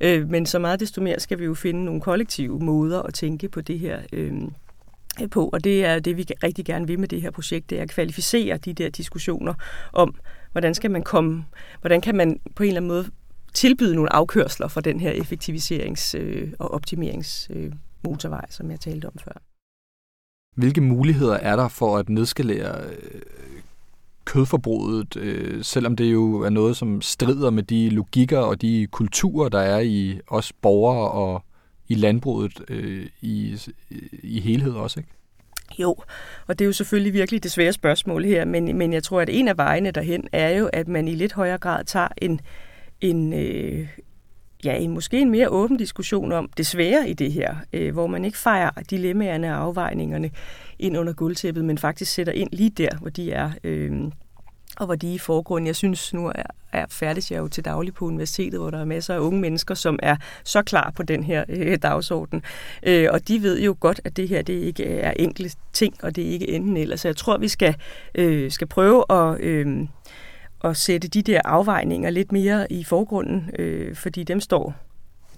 Øh, 0.00 0.30
men 0.30 0.46
så 0.46 0.58
meget 0.58 0.80
desto 0.80 1.02
mere 1.02 1.20
skal 1.20 1.38
vi 1.38 1.44
jo 1.44 1.54
finde 1.54 1.84
nogle 1.84 2.00
kollektive 2.00 2.58
måder 2.60 3.02
at 3.02 3.14
tænke 3.14 3.48
på 3.48 3.60
det 3.60 3.78
her 3.78 3.98
øh, 4.12 4.32
på, 5.30 5.48
og 5.52 5.64
det 5.64 5.84
er 5.84 5.98
det, 5.98 6.16
vi 6.16 6.26
rigtig 6.42 6.64
gerne 6.64 6.86
vil 6.86 6.98
med 7.00 7.08
det 7.08 7.22
her 7.22 7.30
projekt, 7.30 7.70
det 7.70 7.78
er 7.78 7.82
at 7.82 7.90
kvalificere 7.90 8.56
de 8.56 8.72
der 8.72 8.88
diskussioner 8.88 9.54
om, 9.92 10.14
hvordan 10.52 10.74
skal 10.74 10.90
man 10.90 11.02
komme, 11.02 11.44
hvordan 11.80 12.00
kan 12.00 12.16
man 12.16 12.40
på 12.54 12.62
en 12.62 12.66
eller 12.66 12.80
anden 12.80 12.88
måde 12.88 13.10
tilbyde 13.54 13.94
nogle 13.94 14.12
afkørsler 14.12 14.68
for 14.68 14.80
den 14.80 15.00
her 15.00 15.12
effektiviserings- 15.12 16.18
øh, 16.18 16.52
og 16.58 16.74
optimeringsmotorvej, 16.74 18.44
øh, 18.48 18.52
som 18.52 18.70
jeg 18.70 18.80
talte 18.80 19.06
om 19.06 19.14
før. 19.24 19.42
Hvilke 20.56 20.80
muligheder 20.80 21.34
er 21.34 21.56
der 21.56 21.68
for 21.68 21.98
at 21.98 22.08
nedskalere 22.08 22.84
øh, 22.84 23.22
kødforbruget, 24.24 25.16
øh, 25.16 25.64
selvom 25.64 25.96
det 25.96 26.12
jo 26.12 26.40
er 26.40 26.50
noget, 26.50 26.76
som 26.76 27.02
strider 27.02 27.50
med 27.50 27.62
de 27.62 27.90
logikker 27.90 28.38
og 28.38 28.62
de 28.62 28.86
kulturer, 28.90 29.48
der 29.48 29.60
er 29.60 29.80
i 29.80 30.20
os 30.26 30.52
borgere 30.52 31.10
og 31.10 31.44
i 31.88 31.94
landbruget 31.94 32.60
øh, 32.68 33.06
i, 33.20 33.58
i 34.22 34.40
helhed 34.40 34.72
også, 34.72 35.00
ikke? 35.00 35.10
Jo, 35.78 35.96
og 36.46 36.58
det 36.58 36.64
er 36.64 36.66
jo 36.66 36.72
selvfølgelig 36.72 37.12
virkelig 37.12 37.42
det 37.42 37.52
svære 37.52 37.72
spørgsmål 37.72 38.24
her, 38.24 38.44
men, 38.44 38.78
men 38.78 38.92
jeg 38.92 39.02
tror, 39.02 39.20
at 39.20 39.28
en 39.28 39.48
af 39.48 39.56
vejene 39.56 39.90
derhen 39.90 40.28
er 40.32 40.48
jo, 40.48 40.70
at 40.72 40.88
man 40.88 41.08
i 41.08 41.14
lidt 41.14 41.32
højere 41.32 41.58
grad 41.58 41.84
tager 41.84 42.08
en, 42.18 42.40
en, 43.00 43.32
øh, 43.32 43.88
ja, 44.64 44.76
en 44.76 44.90
måske 44.90 45.20
en 45.20 45.30
mere 45.30 45.48
åben 45.48 45.76
diskussion 45.76 46.32
om 46.32 46.50
det 46.56 46.66
svære 46.66 47.08
i 47.08 47.12
det 47.12 47.32
her, 47.32 47.56
øh, 47.72 47.92
hvor 47.92 48.06
man 48.06 48.24
ikke 48.24 48.38
fejrer 48.38 48.70
dilemmaerne 48.90 49.54
og 49.56 49.62
afvejningerne 49.62 50.30
ind 50.78 50.98
under 50.98 51.12
guldtæppet, 51.12 51.64
men 51.64 51.78
faktisk 51.78 52.12
sætter 52.12 52.32
ind 52.32 52.48
lige 52.52 52.70
der, 52.70 52.96
hvor 53.00 53.10
de 53.10 53.32
er. 53.32 53.50
Øh, 53.64 54.02
og 54.76 54.86
hvor 54.86 54.94
de 54.94 55.10
er 55.10 55.14
i 55.14 55.18
forgrunden. 55.18 55.66
Jeg 55.66 55.76
synes, 55.76 56.14
nu 56.14 56.26
er, 56.26 56.42
er 56.72 56.86
færdig 56.88 57.30
jeg 57.30 57.38
jo 57.38 57.48
til 57.48 57.64
daglig 57.64 57.94
på 57.94 58.04
universitetet, 58.04 58.60
hvor 58.60 58.70
der 58.70 58.80
er 58.80 58.84
masser 58.84 59.14
af 59.14 59.18
unge 59.18 59.40
mennesker, 59.40 59.74
som 59.74 59.98
er 60.02 60.16
så 60.44 60.62
klar 60.62 60.92
på 60.96 61.02
den 61.02 61.24
her 61.24 61.44
øh, 61.48 61.78
dagsorden. 61.82 62.42
Øh, 62.82 63.08
og 63.10 63.28
de 63.28 63.42
ved 63.42 63.60
jo 63.60 63.76
godt, 63.80 64.00
at 64.04 64.16
det 64.16 64.28
her 64.28 64.42
det 64.42 64.52
ikke 64.52 64.84
er 64.84 65.12
enkle 65.16 65.50
ting, 65.72 65.94
og 66.02 66.16
det 66.16 66.24
er 66.24 66.30
ikke 66.30 66.48
enten 66.48 66.76
eller. 66.76 66.96
Så 66.96 67.08
jeg 67.08 67.16
tror, 67.16 67.38
vi 67.38 67.48
skal, 67.48 67.74
øh, 68.14 68.50
skal 68.50 68.66
prøve 68.66 69.04
at... 69.10 69.40
Øh, 69.40 69.86
at 70.64 70.76
sætte 70.76 71.08
de 71.08 71.22
der 71.22 71.40
afvejninger 71.44 72.10
lidt 72.10 72.32
mere 72.32 72.72
i 72.72 72.84
forgrunden, 72.84 73.50
øh, 73.58 73.96
fordi 73.96 74.24
dem 74.24 74.40
står 74.40 74.74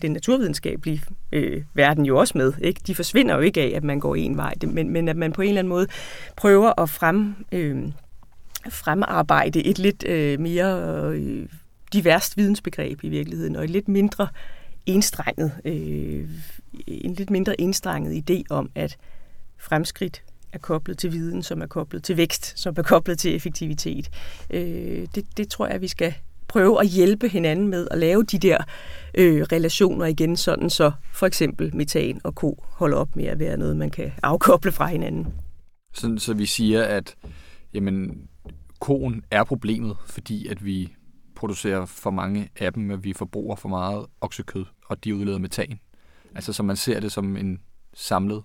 den 0.02 0.12
naturvidenskabelige 0.12 1.02
øh, 1.32 1.62
verden 1.74 2.06
jo 2.06 2.18
også 2.18 2.38
med. 2.38 2.52
Ikke? 2.62 2.80
De 2.86 2.94
forsvinder 2.94 3.34
jo 3.34 3.40
ikke 3.40 3.60
af, 3.60 3.72
at 3.76 3.84
man 3.84 4.00
går 4.00 4.14
en 4.14 4.36
vej, 4.36 4.54
men, 4.66 4.90
men 4.90 5.08
at 5.08 5.16
man 5.16 5.32
på 5.32 5.42
en 5.42 5.48
eller 5.48 5.58
anden 5.58 5.68
måde 5.68 5.86
prøver 6.36 6.80
at 6.80 6.90
frem, 6.90 7.34
øh, 7.52 7.88
fremarbejde 8.70 9.64
et 9.64 9.78
lidt 9.78 10.04
øh, 10.06 10.40
mere 10.40 11.10
øh, 11.14 11.48
diverst 11.92 12.36
vidensbegreb 12.36 13.04
i 13.04 13.08
virkeligheden, 13.08 13.56
og 13.56 13.64
et 13.64 13.70
lidt 13.70 13.88
mindre 13.88 14.28
enstrenget, 14.86 15.52
øh, 15.64 16.28
en 16.86 17.14
lidt 17.14 17.30
mindre 17.30 17.60
enstrenget 17.60 18.30
idé 18.30 18.42
om, 18.50 18.70
at 18.74 18.96
fremskridt 19.58 20.22
er 20.52 20.58
koblet 20.58 20.98
til 20.98 21.12
viden, 21.12 21.42
som 21.42 21.62
er 21.62 21.66
koblet 21.66 22.04
til 22.04 22.16
vækst, 22.16 22.58
som 22.58 22.74
er 22.78 22.82
koblet 22.82 23.18
til 23.18 23.34
effektivitet. 23.34 24.10
Øh, 24.50 25.06
det, 25.14 25.24
det 25.36 25.48
tror 25.48 25.66
jeg, 25.66 25.80
vi 25.80 25.88
skal 25.88 26.14
prøve 26.48 26.80
at 26.80 26.86
hjælpe 26.86 27.28
hinanden 27.28 27.68
med 27.68 27.88
at 27.90 27.98
lave 27.98 28.22
de 28.22 28.38
der 28.38 28.58
øh, 29.14 29.42
relationer 29.42 30.06
igen, 30.06 30.36
sådan 30.36 30.70
så 30.70 30.92
for 31.12 31.26
eksempel 31.26 31.76
metan 31.76 32.20
og 32.24 32.34
ko 32.34 32.64
holder 32.68 32.96
op 32.96 33.16
med 33.16 33.24
at 33.24 33.38
være 33.38 33.56
noget, 33.56 33.76
man 33.76 33.90
kan 33.90 34.12
afkoble 34.22 34.72
fra 34.72 34.86
hinanden. 34.86 35.26
Sådan, 35.94 36.18
så 36.18 36.34
vi 36.34 36.46
siger, 36.46 36.82
at 36.82 37.14
jamen, 37.74 38.28
koen 38.78 39.24
er 39.30 39.44
problemet, 39.44 39.96
fordi 40.06 40.46
at 40.46 40.64
vi 40.64 40.94
producerer 41.34 41.86
for 41.86 42.10
mange 42.10 42.48
af 42.56 42.72
dem, 42.72 42.90
at 42.90 43.04
vi 43.04 43.12
forbruger 43.12 43.56
for 43.56 43.68
meget 43.68 44.06
oksekød, 44.20 44.64
og 44.86 45.04
de 45.04 45.14
udleder 45.14 45.38
metan. 45.38 45.80
Altså 46.34 46.52
så 46.52 46.62
man 46.62 46.76
ser 46.76 47.00
det 47.00 47.12
som 47.12 47.36
en 47.36 47.60
samlet 47.94 48.42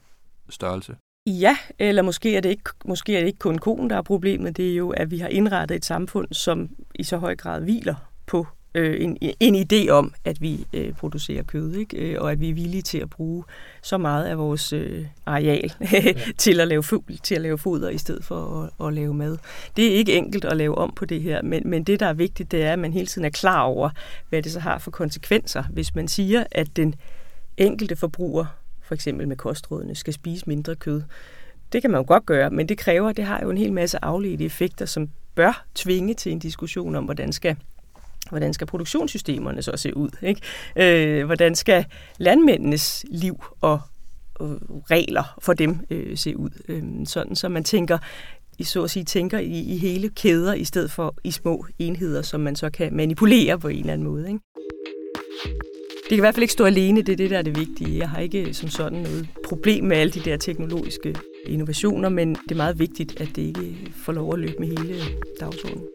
størrelse. 0.50 0.96
Ja, 1.28 1.58
eller 1.80 2.02
måske 2.02 2.36
er, 2.36 2.42
det 2.42 2.50
ikke, 2.50 2.70
måske 2.86 3.16
er 3.16 3.20
det 3.20 3.28
ikke 3.28 3.40
kun 3.40 3.58
koen, 3.58 3.90
der 3.90 3.98
er 3.98 4.02
problemet. 4.02 4.58
Det 4.58 4.72
er 4.72 4.76
jo, 4.76 4.90
at 4.90 5.12
vi 5.12 5.18
har 5.18 5.28
indrettet 5.28 5.76
et 5.76 5.86
samfund, 5.86 6.28
som 6.32 6.70
i 6.96 7.04
så 7.04 7.18
høj 7.18 7.36
grad 7.36 7.62
hviler 7.62 8.11
øh, 8.76 9.04
en, 9.04 9.18
en 9.40 9.56
idé 9.56 9.90
om, 9.90 10.14
at 10.26 10.42
vi 10.42 10.66
øh, 10.74 10.94
producerer 10.94 11.44
kød, 11.44 11.76
ikke? 11.76 11.98
Øh, 11.98 12.22
og 12.22 12.32
at 12.32 12.40
vi 12.40 12.50
er 12.50 12.54
villige 12.54 12.82
til 12.82 12.98
at 12.98 13.10
bruge 13.10 13.44
så 13.82 13.98
meget 13.98 14.26
af 14.26 14.38
vores 14.38 14.74
øh, 14.74 15.06
areal 15.26 15.74
til, 16.38 16.60
at 16.60 16.68
lave, 16.68 16.84
fugl, 16.84 17.18
til 17.24 17.36
at 17.36 17.42
lave 17.42 17.58
foder 17.58 17.90
i 17.90 17.98
stedet 17.98 18.26
for 18.26 18.64
at, 18.80 18.88
at 18.88 18.94
lave 18.94 19.14
mad. 19.14 19.38
Det 19.76 19.88
er 19.88 19.96
ikke 19.96 20.14
enkelt 20.14 20.46
at 20.46 20.58
lave 20.58 20.78
om 20.78 20.94
på 20.96 21.06
det 21.06 21.22
her, 21.22 21.42
men, 21.42 21.70
men 21.70 21.84
det, 21.84 22.00
der 22.00 22.06
er 22.06 22.14
vigtigt, 22.14 22.52
det 22.52 22.64
er, 22.64 22.74
at 22.74 22.80
man 22.80 22.94
hele 22.94 23.08
tiden 23.08 23.26
er 23.26 23.30
klar 23.30 23.62
over, 23.62 23.90
hvad 24.30 24.42
det 24.42 24.52
så 24.52 24.60
har 24.60 24.78
for 24.78 24.92
konsekvenser, 24.92 25.64
hvis 25.64 25.96
man 25.96 26.08
siger, 26.08 26.44
at 26.52 26.76
den 26.76 26.96
enkelte 27.58 27.96
forbruger, 27.96 28.46
for 28.84 28.96
eksempel 28.96 29.28
med 29.28 29.36
kostrådene, 29.36 29.96
skal 29.96 30.14
spise 30.14 30.44
mindre 30.48 30.76
kød. 30.76 31.02
Det 31.72 31.82
kan 31.82 31.92
man 31.92 32.00
jo 32.00 32.06
godt 32.08 32.26
gøre, 32.26 32.50
men 32.50 32.70
det 32.70 32.78
kræver, 32.78 33.12
det 33.12 33.26
har 33.26 33.40
jo 33.44 33.50
en 33.50 33.58
hel 33.58 33.74
masse 33.74 34.06
afledte 34.06 34.46
effekter, 34.46 34.86
som 34.86 35.10
bør 35.36 35.66
tvinge 35.76 36.14
til 36.14 36.32
en 36.32 36.40
diskussion 36.40 36.96
om, 36.96 37.06
hvordan 37.06 37.34
skal 37.34 37.56
hvordan 38.30 38.54
skal 38.54 38.68
produktionssystemerne 38.68 39.62
så 39.62 39.72
se 39.76 39.98
ud? 39.98 40.10
Ikke? 40.22 40.42
Øh, 40.76 41.26
hvordan 41.26 41.56
skal 41.56 41.86
landmændenes 42.18 43.06
liv 43.10 43.44
og 43.62 43.80
øh, 44.42 44.48
regler 44.92 45.38
for 45.42 45.54
dem 45.54 45.80
øh, 45.90 46.18
se 46.18 46.38
ud? 46.38 46.50
Øh, 46.68 46.84
sådan, 47.06 47.36
så 47.36 47.50
man 47.50 47.64
tænker, 47.64 47.98
i 48.60 48.64
så 48.64 48.84
at 48.84 48.92
sige, 48.92 49.04
tænker 49.04 49.40
i, 49.40 49.60
i 49.60 49.78
hele 49.78 50.10
kæder, 50.10 50.54
i 50.54 50.64
stedet 50.64 50.92
for 50.92 51.16
i 51.24 51.32
små 51.32 51.66
enheder, 51.80 52.22
som 52.22 52.42
man 52.42 52.56
så 52.56 52.70
kan 52.70 52.96
manipulere 52.96 53.60
på 53.60 53.68
en 53.68 53.80
eller 53.80 53.94
anden 53.94 54.08
måde. 54.08 54.28
Ikke? 54.28 54.40
Det 56.12 56.16
kan 56.16 56.18
i 56.18 56.20
hvert 56.20 56.36
fald 56.36 56.44
ikke 56.44 56.54
stå 56.54 56.66
alene, 56.66 57.02
det 57.02 57.12
er 57.12 57.18
det, 57.18 57.30
der 57.30 57.38
er 57.38 57.42
det 57.42 57.60
vigtige. 57.60 57.98
Jeg 57.98 58.10
har 58.10 58.20
ikke 58.20 58.48
øh, 58.48 58.54
som 58.54 58.70
sådan 58.70 59.00
noget 59.00 59.28
problem 59.46 59.84
med 59.84 59.98
alle 59.98 60.14
de 60.14 60.20
der 60.20 60.38
teknologiske 60.38 61.16
innovationer, 61.46 62.10
men 62.10 62.36
det 62.36 62.52
er 62.52 62.56
meget 62.56 62.80
vigtigt, 62.80 63.22
at 63.22 63.28
det 63.36 63.42
ikke 63.42 63.94
får 64.06 64.14
lov 64.14 64.34
at 64.34 64.40
løbe 64.40 64.56
med 64.60 64.68
hele 64.68 64.94
øh, 64.94 65.08
dagsordenen. 65.40 65.86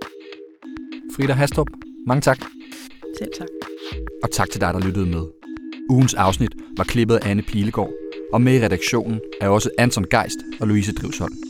Frida 1.17 1.33
Hastrup, 1.33 1.69
mange 2.07 2.21
tak. 2.21 2.39
Selv 3.19 3.31
tak. 3.39 3.49
Og 4.23 4.31
tak 4.31 4.51
til 4.51 4.61
dig, 4.61 4.75
der 4.75 4.81
lyttede 4.81 5.07
med. 5.07 5.23
Ugens 5.91 6.15
afsnit 6.15 6.53
var 6.77 6.85
klippet 6.85 7.17
af 7.17 7.31
Anne 7.31 7.43
Pilegaard, 7.43 7.93
og 8.33 8.41
med 8.41 8.55
i 8.55 8.65
redaktionen 8.65 9.21
er 9.41 9.49
også 9.49 9.71
Anton 9.79 10.05
Geist 10.11 10.39
og 10.61 10.69
Louise 10.69 10.93
Drivsholm. 10.93 11.46